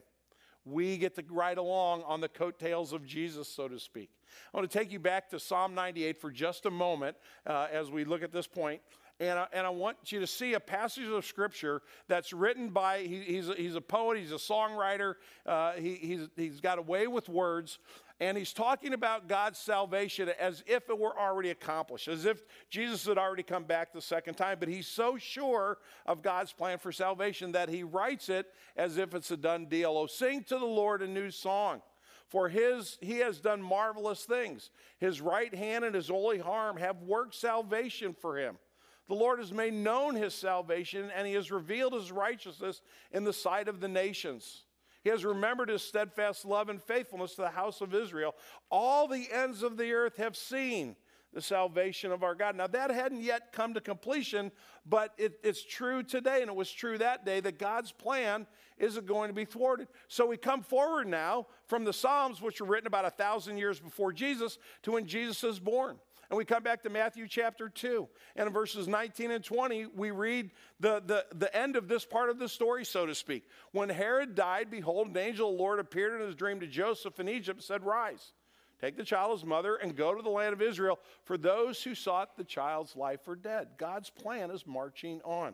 We 0.65 0.97
get 0.97 1.15
to 1.15 1.23
ride 1.29 1.57
along 1.57 2.03
on 2.03 2.21
the 2.21 2.29
coattails 2.29 2.93
of 2.93 3.05
Jesus, 3.05 3.47
so 3.47 3.67
to 3.67 3.79
speak. 3.79 4.09
I 4.53 4.57
want 4.57 4.69
to 4.69 4.77
take 4.77 4.91
you 4.91 4.99
back 4.99 5.29
to 5.29 5.39
Psalm 5.39 5.73
98 5.73 6.21
for 6.21 6.29
just 6.29 6.65
a 6.65 6.71
moment 6.71 7.17
uh, 7.47 7.67
as 7.71 7.89
we 7.89 8.05
look 8.05 8.21
at 8.21 8.31
this 8.31 8.47
point. 8.47 8.81
And 9.19 9.37
I, 9.37 9.47
and 9.53 9.67
I 9.67 9.69
want 9.69 10.11
you 10.11 10.19
to 10.19 10.27
see 10.27 10.53
a 10.53 10.59
passage 10.59 11.05
of 11.05 11.23
scripture 11.25 11.83
that's 12.07 12.33
written 12.33 12.69
by, 12.69 13.01
he, 13.01 13.21
he's, 13.21 13.49
a, 13.49 13.53
he's 13.53 13.75
a 13.75 13.81
poet, 13.81 14.17
he's 14.17 14.31
a 14.31 14.35
songwriter, 14.35 15.15
uh, 15.45 15.73
he, 15.73 15.93
he's, 15.95 16.29
he's 16.35 16.59
got 16.59 16.79
a 16.79 16.81
way 16.81 17.05
with 17.05 17.29
words. 17.29 17.77
And 18.21 18.37
he's 18.37 18.53
talking 18.53 18.93
about 18.93 19.27
God's 19.27 19.57
salvation 19.57 20.29
as 20.39 20.63
if 20.67 20.87
it 20.91 20.99
were 20.99 21.19
already 21.19 21.49
accomplished, 21.49 22.07
as 22.07 22.25
if 22.25 22.43
Jesus 22.69 23.03
had 23.03 23.17
already 23.17 23.41
come 23.41 23.63
back 23.63 23.91
the 23.91 23.99
second 23.99 24.35
time. 24.35 24.57
But 24.59 24.69
he's 24.69 24.85
so 24.85 25.17
sure 25.17 25.79
of 26.05 26.21
God's 26.21 26.53
plan 26.53 26.77
for 26.77 26.91
salvation 26.91 27.53
that 27.53 27.67
he 27.67 27.81
writes 27.81 28.29
it 28.29 28.45
as 28.77 28.97
if 28.97 29.15
it's 29.15 29.31
a 29.31 29.37
done 29.37 29.65
deal. 29.65 29.97
Oh, 29.97 30.05
sing 30.05 30.43
to 30.43 30.59
the 30.59 30.65
Lord 30.65 31.01
a 31.01 31.07
new 31.07 31.31
song. 31.31 31.81
For 32.27 32.47
his, 32.47 32.99
he 33.01 33.17
has 33.17 33.39
done 33.39 33.59
marvelous 33.59 34.23
things. 34.23 34.69
His 34.99 35.19
right 35.19 35.53
hand 35.53 35.83
and 35.83 35.95
his 35.95 36.07
holy 36.07 36.41
arm 36.41 36.77
have 36.77 37.01
worked 37.01 37.33
salvation 37.33 38.13
for 38.13 38.37
him. 38.37 38.59
The 39.07 39.15
Lord 39.15 39.39
has 39.39 39.51
made 39.51 39.73
known 39.73 40.13
his 40.13 40.35
salvation, 40.35 41.09
and 41.15 41.25
he 41.25 41.33
has 41.33 41.51
revealed 41.51 41.93
his 41.93 42.11
righteousness 42.11 42.83
in 43.11 43.23
the 43.23 43.33
sight 43.33 43.67
of 43.67 43.79
the 43.79 43.87
nations. 43.87 44.61
He 45.03 45.09
has 45.09 45.25
remembered 45.25 45.69
his 45.69 45.81
steadfast 45.81 46.45
love 46.45 46.69
and 46.69 46.81
faithfulness 46.81 47.35
to 47.35 47.41
the 47.41 47.49
house 47.49 47.81
of 47.81 47.95
Israel. 47.95 48.35
All 48.69 49.07
the 49.07 49.27
ends 49.31 49.63
of 49.63 49.77
the 49.77 49.91
earth 49.93 50.17
have 50.17 50.35
seen 50.35 50.95
the 51.33 51.41
salvation 51.41 52.11
of 52.11 52.23
our 52.23 52.35
God. 52.35 52.55
Now, 52.55 52.67
that 52.67 52.91
hadn't 52.91 53.21
yet 53.21 53.53
come 53.53 53.73
to 53.73 53.81
completion, 53.81 54.51
but 54.85 55.13
it, 55.17 55.39
it's 55.43 55.63
true 55.63 56.03
today, 56.03 56.41
and 56.41 56.49
it 56.49 56.55
was 56.55 56.69
true 56.71 56.97
that 56.97 57.25
day 57.25 57.39
that 57.39 57.57
God's 57.57 57.91
plan 57.91 58.45
isn't 58.77 59.05
going 59.05 59.29
to 59.29 59.33
be 59.33 59.45
thwarted. 59.45 59.87
So 60.07 60.25
we 60.25 60.37
come 60.37 60.61
forward 60.61 61.07
now 61.07 61.47
from 61.67 61.85
the 61.85 61.93
Psalms, 61.93 62.41
which 62.41 62.59
were 62.59 62.67
written 62.67 62.87
about 62.87 63.05
a 63.05 63.11
thousand 63.11 63.57
years 63.57 63.79
before 63.79 64.11
Jesus, 64.11 64.57
to 64.83 64.91
when 64.91 65.05
Jesus 65.05 65.43
is 65.43 65.59
born. 65.59 65.97
And 66.31 66.37
we 66.37 66.45
come 66.45 66.63
back 66.63 66.83
to 66.83 66.89
Matthew 66.89 67.27
chapter 67.27 67.67
2. 67.67 68.07
And 68.37 68.47
in 68.47 68.53
verses 68.53 68.87
19 68.87 69.31
and 69.31 69.43
20, 69.43 69.87
we 69.87 70.11
read 70.11 70.51
the, 70.79 71.03
the, 71.05 71.25
the 71.35 71.53
end 71.53 71.75
of 71.75 71.89
this 71.89 72.05
part 72.05 72.29
of 72.29 72.39
the 72.39 72.47
story, 72.47 72.85
so 72.85 73.05
to 73.05 73.13
speak. 73.13 73.43
When 73.73 73.89
Herod 73.89 74.33
died, 74.33 74.71
behold, 74.71 75.09
an 75.09 75.17
angel 75.17 75.51
of 75.51 75.57
the 75.57 75.61
Lord 75.61 75.79
appeared 75.79 76.21
in 76.21 76.25
his 76.25 76.37
dream 76.37 76.61
to 76.61 76.67
Joseph 76.67 77.19
in 77.19 77.27
Egypt 77.27 77.57
and 77.57 77.63
said, 77.65 77.83
Rise, 77.83 78.31
take 78.79 78.95
the 78.95 79.03
child, 79.03 79.37
his 79.37 79.45
mother, 79.45 79.75
and 79.75 79.93
go 79.93 80.15
to 80.15 80.21
the 80.21 80.29
land 80.29 80.53
of 80.53 80.61
Israel, 80.61 80.99
for 81.25 81.37
those 81.37 81.83
who 81.83 81.93
sought 81.93 82.37
the 82.37 82.45
child's 82.45 82.95
life 82.95 83.27
are 83.27 83.35
dead. 83.35 83.67
God's 83.77 84.09
plan 84.09 84.51
is 84.51 84.65
marching 84.65 85.19
on. 85.25 85.53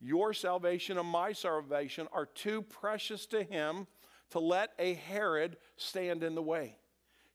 Your 0.00 0.34
salvation 0.34 0.98
and 0.98 1.06
my 1.06 1.32
salvation 1.32 2.08
are 2.12 2.26
too 2.26 2.62
precious 2.62 3.24
to 3.26 3.44
him 3.44 3.86
to 4.30 4.40
let 4.40 4.72
a 4.80 4.94
Herod 4.94 5.58
stand 5.76 6.24
in 6.24 6.34
the 6.34 6.42
way. 6.42 6.74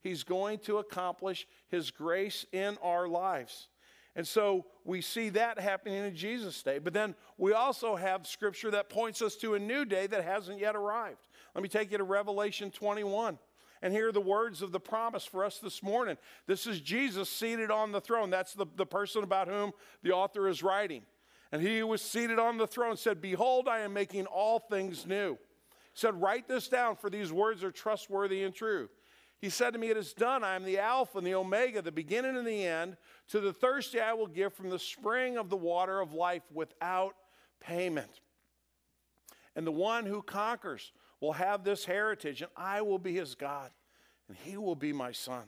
He's 0.02 0.24
going 0.24 0.60
to 0.60 0.78
accomplish 0.78 1.48
His 1.70 1.92
grace 1.92 2.46
in 2.52 2.78
our 2.82 3.08
lives. 3.08 3.68
And 4.16 4.28
so 4.28 4.66
we 4.84 5.02
see 5.02 5.30
that 5.30 5.60
happening 5.60 6.04
in 6.04 6.16
Jesus' 6.16 6.64
day. 6.64 6.80
But 6.80 6.94
then 6.94 7.14
we 7.38 7.54
also 7.54 7.96
have 7.96 8.26
scripture 8.26 8.72
that 8.72 8.90
points 8.90 9.22
us 9.22 9.36
to 9.38 9.54
a 9.54 9.60
new 9.60 9.86
day 9.86 10.08
that 10.08 10.24
hasn't 10.24 10.60
yet 10.60 10.76
arrived. 10.76 11.28
Let 11.54 11.62
me 11.62 11.70
take 11.70 11.92
you 11.92 12.00
to 12.00 12.04
Revelation 12.04 12.72
21. 12.72 13.38
And 13.84 13.94
here 13.94 14.10
are 14.10 14.12
the 14.12 14.20
words 14.20 14.64
of 14.64 14.72
the 14.72 14.80
promise 14.80 15.24
for 15.24 15.46
us 15.46 15.60
this 15.60 15.84
morning. 15.84 16.18
This 16.48 16.66
is 16.66 16.82
Jesus 16.82 17.30
seated 17.30 17.70
on 17.70 17.92
the 17.92 18.02
throne. 18.02 18.32
That's 18.32 18.54
the, 18.54 18.66
the 18.76 18.88
person 18.88 19.24
about 19.24 19.48
whom 19.48 19.72
the 20.02 20.14
author 20.14 20.48
is 20.48 20.64
writing. 20.64 21.04
And 21.52 21.62
he 21.62 21.80
who 21.80 21.88
was 21.88 22.02
seated 22.02 22.40
on 22.40 22.58
the 22.58 22.68
throne 22.68 22.98
said, 22.98 23.22
Behold, 23.22 23.68
I 23.68 23.80
am 23.80 23.94
making 23.94 24.26
all 24.26 24.60
things 24.60 25.06
new. 25.06 25.34
He 25.34 26.00
said, 26.00 26.20
Write 26.20 26.48
this 26.48 26.68
down, 26.68 26.96
for 26.96 27.10
these 27.10 27.32
words 27.32 27.64
are 27.64 27.72
trustworthy 27.72 28.44
and 28.44 28.54
true. 28.54 28.90
He 29.40 29.50
said 29.50 29.74
to 29.74 29.80
me, 29.80 29.90
It 29.90 29.98
is 29.98 30.14
done. 30.14 30.44
I 30.44 30.56
am 30.56 30.64
the 30.64 30.80
Alpha 30.80 31.20
and 31.20 31.28
the 31.28 31.36
Omega, 31.36 31.82
the 31.82 31.92
beginning 31.92 32.38
and 32.38 32.48
the 32.48 32.66
end. 32.66 32.98
To 33.30 33.40
the 33.40 33.54
thirsty 33.54 34.00
I 34.00 34.14
will 34.14 34.28
give 34.28 34.54
from 34.54 34.70
the 34.70 34.80
spring 34.80 35.38
of 35.38 35.50
the 35.50 35.58
water 35.58 36.00
of 36.00 36.14
life 36.14 36.44
without 36.52 37.16
payment. 37.60 38.22
And 39.56 39.66
the 39.66 39.72
one 39.72 40.06
who 40.06 40.22
conquers 40.22 40.92
will 41.20 41.34
have 41.34 41.64
this 41.64 41.86
heritage, 41.86 42.42
and 42.42 42.52
I 42.56 42.82
will 42.82 43.00
be 43.00 43.16
his 43.16 43.36
God, 43.36 43.72
and 44.28 44.38
he 44.38 44.58
will 44.58 44.76
be 44.76 44.94
my 44.94 45.12
son. 45.12 45.44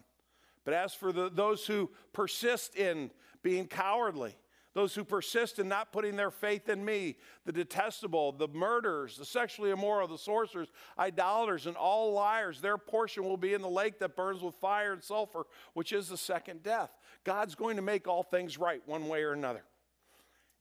But 0.65 0.73
as 0.73 0.93
for 0.93 1.12
the, 1.12 1.30
those 1.30 1.65
who 1.65 1.89
persist 2.13 2.75
in 2.75 3.12
being 3.43 3.67
cowardly, 3.67 4.36
those 4.80 4.96
who 4.96 5.04
persist 5.04 5.60
in 5.60 5.68
not 5.68 5.92
putting 5.92 6.15
their 6.15 6.32
faith 6.32 6.70
in 6.70 6.86
me, 6.86 7.18
the 7.46 7.52
detestable, 7.52 8.32
the 8.32 8.48
murderers, 8.48 9.18
the 9.18 9.26
sexually 9.26 9.72
immoral, 9.72 10.08
the 10.08 10.18
sorcerers, 10.18 10.70
idolaters, 10.98 11.68
and 11.68 11.76
all 11.76 12.13
liars, 12.13 12.62
their 12.62 12.78
portion 12.78 13.26
will 13.26 13.36
be 13.36 13.54
in 13.54 13.62
the 13.62 13.70
lake 13.70 14.00
that 14.00 14.15
burns 14.15 14.42
with 14.42 14.56
fire 14.56 14.94
and 14.94 15.04
sulfur, 15.04 15.44
which 15.74 15.92
is 15.92 16.08
the 16.08 16.15
second 16.15 16.63
death. 16.63 16.92
God's 17.26 17.56
going 17.56 17.76
to 17.76 17.82
make 17.82 18.08
all 18.08 18.24
things 18.24 18.58
right 18.58 18.82
one 18.86 19.10
way 19.10 19.24
or 19.24 19.34
another. 19.34 19.65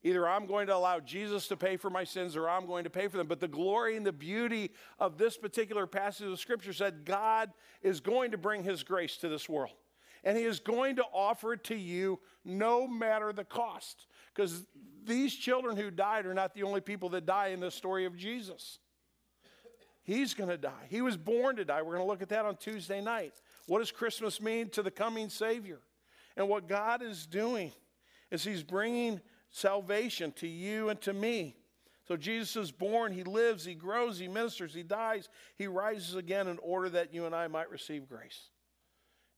Either 0.02 0.28
I'm 0.28 0.46
going 0.46 0.66
to 0.66 0.74
allow 0.74 0.98
Jesus 0.98 1.46
to 1.46 1.57
pay 1.57 1.76
for 1.76 1.88
my 1.88 2.02
sins 2.02 2.35
or 2.35 2.48
I'm 2.48 2.66
going 2.66 2.83
to 2.85 2.90
pay 2.90 3.07
for 3.07 3.18
them. 3.18 3.28
But 3.28 3.38
the 3.38 3.46
glory 3.46 3.96
and 3.96 4.04
the 4.04 4.12
beauty 4.12 4.72
of 4.98 5.16
this 5.16 5.37
particular 5.37 5.87
passage 5.87 6.26
of 6.26 6.40
Scripture 6.40 6.72
said 6.72 7.04
God 7.04 7.52
is 7.83 8.00
going 8.00 8.33
to 8.33 8.38
bring 8.38 8.64
His 8.64 8.83
grace 8.83 9.16
to 9.18 9.28
this 9.28 9.48
world 9.48 9.74
and 10.24 10.37
he 10.37 10.44
is 10.44 10.61
going 10.61 10.96
to 10.96 11.04
offer 11.12 11.52
it 11.54 11.64
to 11.64 11.76
you 11.76 12.18
no 12.44 12.87
matter 12.87 13.33
the 13.33 13.44
cost. 13.44 14.07
Because 14.35 14.66
these 15.04 15.35
children 15.35 15.76
who 15.76 15.90
died 15.90 16.26
are 16.26 16.35
not 16.35 16.54
the 16.54 16.62
only 16.62 16.81
people 16.81 17.09
that 17.11 17.26
die 17.26 17.48
in 17.48 17.61
the 17.61 17.70
story 17.70 18.04
of 18.04 18.16
Jesus. 18.16 18.78
He's 20.02 20.35
going 20.35 20.48
to 20.48 20.59
die. 20.59 20.87
He 20.88 21.02
was 21.02 21.16
born 21.16 21.57
to 21.57 21.64
die. 21.64 21.83
We're 21.83 21.96
going 21.96 22.07
to 22.07 22.11
look 22.11 22.22
at 22.22 22.31
that 22.31 22.46
on 22.46 22.57
Tuesday 22.57 23.00
night. 23.00 23.35
What 23.66 23.81
does 23.81 23.90
Christmas 23.90 24.40
mean 24.40 24.70
to 24.70 24.83
the 24.83 24.90
coming 24.90 25.28
Savior? 25.28 25.81
And 26.37 26.48
what 26.48 26.68
God 26.68 27.02
is 27.02 27.26
doing 27.26 27.72
is 28.31 28.42
He's 28.42 28.62
bringing 28.62 29.20
salvation 29.50 30.33
to 30.37 30.46
you 30.46 30.88
and 30.88 31.00
to 31.02 31.12
me. 31.12 31.57
So 32.07 32.16
Jesus 32.16 32.57
is 32.57 32.72
born, 32.72 33.12
He 33.12 33.22
lives, 33.22 33.66
He 33.66 33.74
grows, 33.74 34.18
He 34.18 34.28
ministers, 34.28 34.72
He 34.72 34.83
dies, 34.83 35.28
He 35.57 35.66
rises 35.66 36.14
again 36.14 36.48
in 36.48 36.59
order 36.62 36.88
that 36.90 37.12
you 37.12 37.26
and 37.26 37.35
I 37.35 37.48
might 37.48 37.70
receive 37.70 38.09
grace 38.09 38.48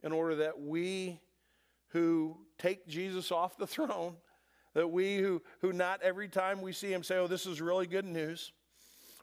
in 0.02 0.12
order 0.12 0.36
that 0.36 0.60
we 0.60 1.20
who 1.88 2.36
take 2.58 2.86
Jesus 2.86 3.32
off 3.32 3.56
the 3.56 3.66
throne, 3.66 4.16
that 4.74 4.88
we 4.88 5.18
who, 5.18 5.42
who 5.60 5.72
not 5.72 6.02
every 6.02 6.28
time 6.28 6.62
we 6.62 6.72
see 6.72 6.92
him 6.92 7.02
say, 7.02 7.16
oh, 7.16 7.26
this 7.26 7.46
is 7.46 7.60
really 7.60 7.86
good 7.86 8.04
news, 8.04 8.52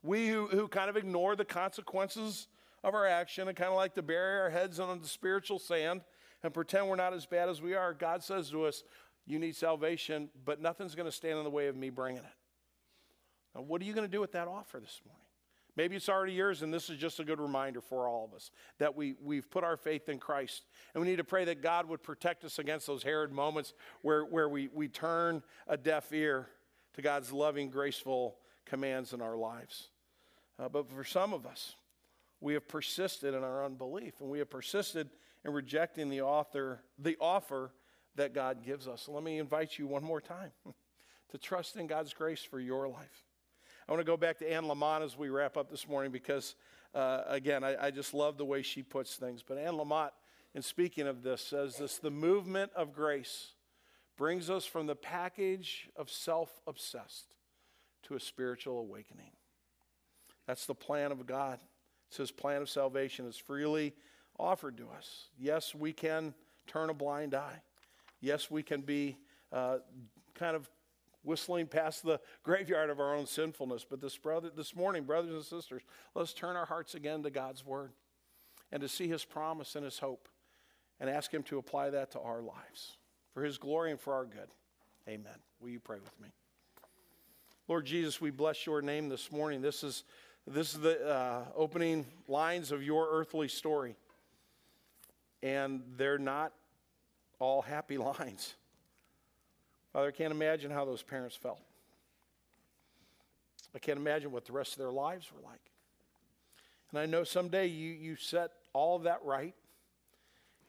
we 0.03 0.27
who, 0.27 0.47
who 0.47 0.67
kind 0.67 0.89
of 0.89 0.97
ignore 0.97 1.35
the 1.35 1.45
consequences 1.45 2.47
of 2.83 2.93
our 2.93 3.07
action 3.07 3.47
and 3.47 3.57
kind 3.57 3.69
of 3.69 3.75
like 3.75 3.95
to 3.95 4.01
bury 4.01 4.39
our 4.39 4.49
heads 4.49 4.79
on 4.79 4.99
the 5.01 5.07
spiritual 5.07 5.59
sand 5.59 6.01
and 6.43 6.53
pretend 6.53 6.87
we're 6.87 6.95
not 6.95 7.13
as 7.13 7.25
bad 7.25 7.49
as 7.49 7.61
we 7.61 7.73
are, 7.73 7.93
God 7.93 8.23
says 8.23 8.49
to 8.51 8.65
us, 8.65 8.83
you 9.25 9.39
need 9.39 9.55
salvation, 9.55 10.29
but 10.45 10.61
nothing's 10.61 10.95
going 10.95 11.07
to 11.07 11.11
stand 11.11 11.37
in 11.37 11.43
the 11.43 11.49
way 11.49 11.67
of 11.67 11.75
me 11.75 11.89
bringing 11.89 12.23
it. 12.23 12.35
Now, 13.55 13.61
what 13.61 13.81
are 13.81 13.85
you 13.85 13.93
going 13.93 14.07
to 14.07 14.11
do 14.11 14.21
with 14.21 14.31
that 14.33 14.47
offer 14.47 14.79
this 14.79 15.01
morning? 15.05 15.26
Maybe 15.77 15.95
it's 15.95 16.09
already 16.09 16.33
yours, 16.33 16.63
and 16.63 16.73
this 16.73 16.89
is 16.89 16.97
just 16.97 17.19
a 17.19 17.23
good 17.23 17.39
reminder 17.39 17.81
for 17.81 18.07
all 18.07 18.25
of 18.25 18.35
us 18.35 18.49
that 18.79 18.95
we, 18.95 19.13
we've 19.23 19.47
put 19.47 19.63
our 19.63 19.77
faith 19.77 20.09
in 20.09 20.17
Christ. 20.17 20.63
And 20.93 21.03
we 21.03 21.07
need 21.07 21.17
to 21.17 21.23
pray 21.23 21.45
that 21.45 21.61
God 21.61 21.87
would 21.87 22.01
protect 22.01 22.43
us 22.43 22.57
against 22.57 22.87
those 22.87 23.03
Herod 23.03 23.31
moments 23.31 23.75
where, 24.01 24.25
where 24.25 24.49
we, 24.49 24.69
we 24.73 24.87
turn 24.87 25.43
a 25.67 25.77
deaf 25.77 26.11
ear 26.11 26.47
to 26.93 27.03
God's 27.03 27.31
loving, 27.31 27.69
graceful 27.69 28.39
commands 28.65 29.13
in 29.13 29.21
our 29.21 29.37
lives. 29.37 29.89
Uh, 30.57 30.67
but 30.67 30.89
for 30.89 31.03
some 31.03 31.31
of 31.31 31.45
us, 31.45 31.75
we 32.41 32.55
have 32.55 32.67
persisted 32.67 33.35
in 33.35 33.43
our 33.43 33.63
unbelief, 33.63 34.15
and 34.19 34.31
we 34.31 34.39
have 34.39 34.49
persisted 34.49 35.11
in 35.45 35.53
rejecting 35.53 36.09
the 36.09 36.21
author, 36.21 36.81
the 36.97 37.15
offer 37.21 37.71
that 38.15 38.33
God 38.33 38.65
gives 38.65 38.87
us. 38.87 39.07
Let 39.07 39.21
me 39.21 39.37
invite 39.37 39.77
you 39.77 39.85
one 39.85 40.03
more 40.03 40.21
time 40.21 40.51
to 41.29 41.37
trust 41.37 41.75
in 41.75 41.85
God's 41.85 42.15
grace 42.15 42.41
for 42.41 42.59
your 42.59 42.87
life. 42.87 43.26
I 43.87 43.93
want 43.93 44.01
to 44.01 44.11
go 44.11 44.17
back 44.17 44.37
to 44.39 44.51
Anne 44.51 44.65
Lamott 44.65 45.01
as 45.01 45.17
we 45.17 45.29
wrap 45.29 45.55
up 45.55 45.69
this 45.71 45.87
morning 45.87 46.11
because, 46.11 46.55
uh, 46.93 47.21
again, 47.27 47.63
I, 47.63 47.87
I 47.87 47.91
just 47.91 48.13
love 48.13 48.37
the 48.37 48.43
way 48.43 48.61
she 48.61 48.83
puts 48.83 49.15
things. 49.15 49.43
But 49.47 49.57
Anne 49.57 49.75
Lamott, 49.75 50.09
in 50.53 50.61
speaking 50.61 51.07
of 51.07 51.23
this, 51.23 51.41
says 51.41 51.77
this 51.77 51.97
the 51.97 52.11
movement 52.11 52.71
of 52.75 52.91
grace 52.91 53.53
brings 54.17 54.49
us 54.49 54.65
from 54.65 54.87
the 54.87 54.95
package 54.95 55.89
of 55.95 56.09
self 56.09 56.59
obsessed 56.67 57.33
to 58.03 58.15
a 58.15 58.19
spiritual 58.19 58.79
awakening. 58.79 59.31
That's 60.47 60.65
the 60.65 60.75
plan 60.75 61.13
of 61.13 61.25
God. 61.25 61.59
It's 62.09 62.17
His 62.17 62.31
plan 62.31 62.61
of 62.61 62.69
salvation 62.69 63.25
is 63.25 63.37
freely 63.37 63.93
offered 64.37 64.75
to 64.77 64.89
us. 64.89 65.29
Yes, 65.39 65.73
we 65.73 65.93
can 65.93 66.33
turn 66.67 66.89
a 66.89 66.93
blind 66.93 67.33
eye. 67.33 67.61
Yes, 68.19 68.51
we 68.51 68.63
can 68.63 68.81
be 68.81 69.17
uh, 69.53 69.77
kind 70.35 70.57
of 70.57 70.69
whistling 71.27 71.67
past 71.67 72.03
the 72.03 72.19
graveyard 72.41 72.89
of 72.89 72.99
our 72.99 73.13
own 73.13 73.27
sinfulness. 73.27 73.85
But 73.87 73.99
this, 73.99 74.17
brother, 74.17 74.49
this 74.55 74.75
morning, 74.75 75.03
brothers 75.03 75.33
and 75.33 75.43
sisters, 75.43 75.83
let's 76.15 76.33
turn 76.33 76.55
our 76.55 76.65
hearts 76.65 76.95
again 76.95 77.21
to 77.23 77.29
God's 77.29 77.65
Word 77.65 77.91
and 78.71 78.81
to 78.81 78.87
see 78.87 79.07
His 79.07 79.25
promise 79.25 79.75
and 79.75 79.83
His 79.83 79.99
hope 79.99 80.29
and 80.99 81.09
ask 81.09 81.31
Him 81.31 81.43
to 81.43 81.57
apply 81.57 81.89
that 81.91 82.11
to 82.11 82.19
our 82.19 82.41
lives 82.41 82.97
for 83.33 83.43
His 83.43 83.57
glory 83.57 83.91
and 83.91 83.99
for 83.99 84.13
our 84.13 84.25
good. 84.25 84.47
Amen. 85.07 85.35
Will 85.59 85.69
you 85.69 85.79
pray 85.79 85.97
with 85.97 86.19
me? 86.21 86.29
Lord 87.67 87.85
Jesus, 87.85 88.21
we 88.21 88.31
bless 88.31 88.65
your 88.65 88.81
name 88.81 89.09
this 89.09 89.29
morning. 89.29 89.61
This 89.61 89.83
is, 89.83 90.05
this 90.47 90.73
is 90.73 90.79
the 90.79 91.05
uh, 91.05 91.41
opening 91.55 92.05
lines 92.29 92.71
of 92.71 92.81
your 92.81 93.09
earthly 93.11 93.49
story. 93.49 93.95
And 95.43 95.83
they're 95.97 96.17
not 96.17 96.53
all 97.39 97.61
happy 97.61 97.97
lines. 97.97 98.55
Father, 99.97 100.09
I 100.09 100.11
can't 100.11 100.31
imagine 100.31 100.69
how 100.69 100.85
those 100.85 101.01
parents 101.01 101.35
felt. 101.35 101.59
I 103.73 103.79
can't 103.79 103.97
imagine 103.97 104.31
what 104.31 104.45
the 104.45 104.53
rest 104.53 104.73
of 104.73 104.77
their 104.77 104.91
lives 104.91 105.31
were 105.33 105.41
like. 105.41 105.71
And 106.91 106.99
I 106.99 107.07
know 107.07 107.23
someday 107.23 107.65
you, 107.65 107.93
you 107.93 108.15
set 108.15 108.51
all 108.73 108.95
of 108.95 109.03
that 109.05 109.21
right. 109.23 109.55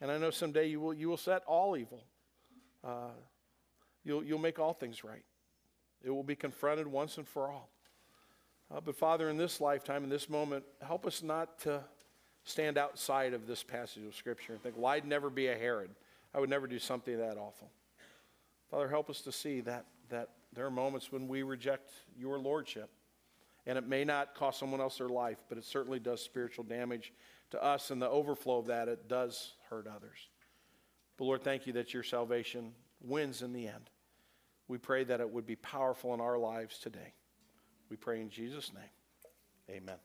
And 0.01 0.11
I 0.11 0.17
know 0.17 0.31
someday 0.31 0.69
you 0.69 0.81
will, 0.81 0.95
you 0.95 1.11
will 1.11 1.19
set 1.19 1.43
all 1.47 1.77
evil. 1.77 2.03
Uh, 2.83 3.11
you'll, 4.03 4.25
you'll 4.25 4.38
make 4.38 4.59
all 4.59 4.73
things 4.73 5.05
right. 5.05 5.25
It 6.03 6.09
will 6.09 6.23
be 6.23 6.35
confronted 6.35 6.87
once 6.87 7.19
and 7.19 7.29
for 7.29 7.51
all. 7.51 7.69
Uh, 8.75 8.81
but 8.81 8.97
Father, 8.97 9.29
in 9.29 9.37
this 9.37 9.61
lifetime, 9.61 10.05
in 10.05 10.09
this 10.09 10.31
moment, 10.31 10.64
help 10.81 11.05
us 11.05 11.23
not 11.23 11.59
to 11.59 11.85
stand 12.45 12.79
outside 12.79 13.35
of 13.35 13.47
this 13.47 13.62
passage 13.62 14.07
of 14.07 14.14
Scripture 14.14 14.55
and 14.55 14.62
think, 14.62 14.79
well, 14.79 14.87
I'd 14.87 15.05
never 15.05 15.29
be 15.29 15.49
a 15.49 15.55
Herod. 15.55 15.91
I 16.35 16.41
would 16.41 16.49
never 16.49 16.67
do 16.67 16.79
something 16.79 17.19
that 17.19 17.37
awful. 17.37 17.71
Father, 18.70 18.88
help 18.88 19.09
us 19.11 19.20
to 19.22 19.33
see 19.33 19.61
that, 19.62 19.87
that 20.11 20.31
there 20.52 20.66
are 20.66 20.70
moments 20.70 21.11
when 21.11 21.28
we 21.28 21.42
reject 21.42 21.90
your 22.16 22.38
lordship. 22.38 22.90
And 23.66 23.76
it 23.76 23.87
may 23.87 24.04
not 24.04 24.35
cost 24.35 24.59
someone 24.59 24.81
else 24.81 24.98
their 24.98 25.09
life, 25.09 25.38
but 25.48 25.59
it 25.59 25.64
certainly 25.64 25.98
does 25.98 26.22
spiritual 26.22 26.64
damage 26.64 27.12
to 27.50 27.62
us. 27.62 27.90
And 27.90 28.00
the 28.00 28.09
overflow 28.09 28.59
of 28.59 28.66
that, 28.66 28.88
it 28.88 29.09
does 29.09 29.54
hurt 29.68 29.87
others. 29.87 30.18
But 31.18 31.24
Lord, 31.26 31.42
thank 31.42 31.66
you 31.66 31.74
that 31.74 31.92
your 31.92 32.02
salvation 32.02 32.72
wins 33.00 33.42
in 33.42 33.52
the 33.52 33.66
end. 33.66 33.90
We 34.68 34.78
pray 34.78 35.04
that 35.04 35.20
it 35.20 35.31
would 35.31 35.46
be 35.46 35.57
powerful 35.57 36.14
in 36.14 36.20
our 36.20 36.38
lives 36.38 36.78
today. 36.78 37.12
We 37.90 37.96
pray 37.96 38.20
in 38.20 38.31
Jesus' 38.31 38.72
name. 38.72 39.76
Amen. 39.76 39.96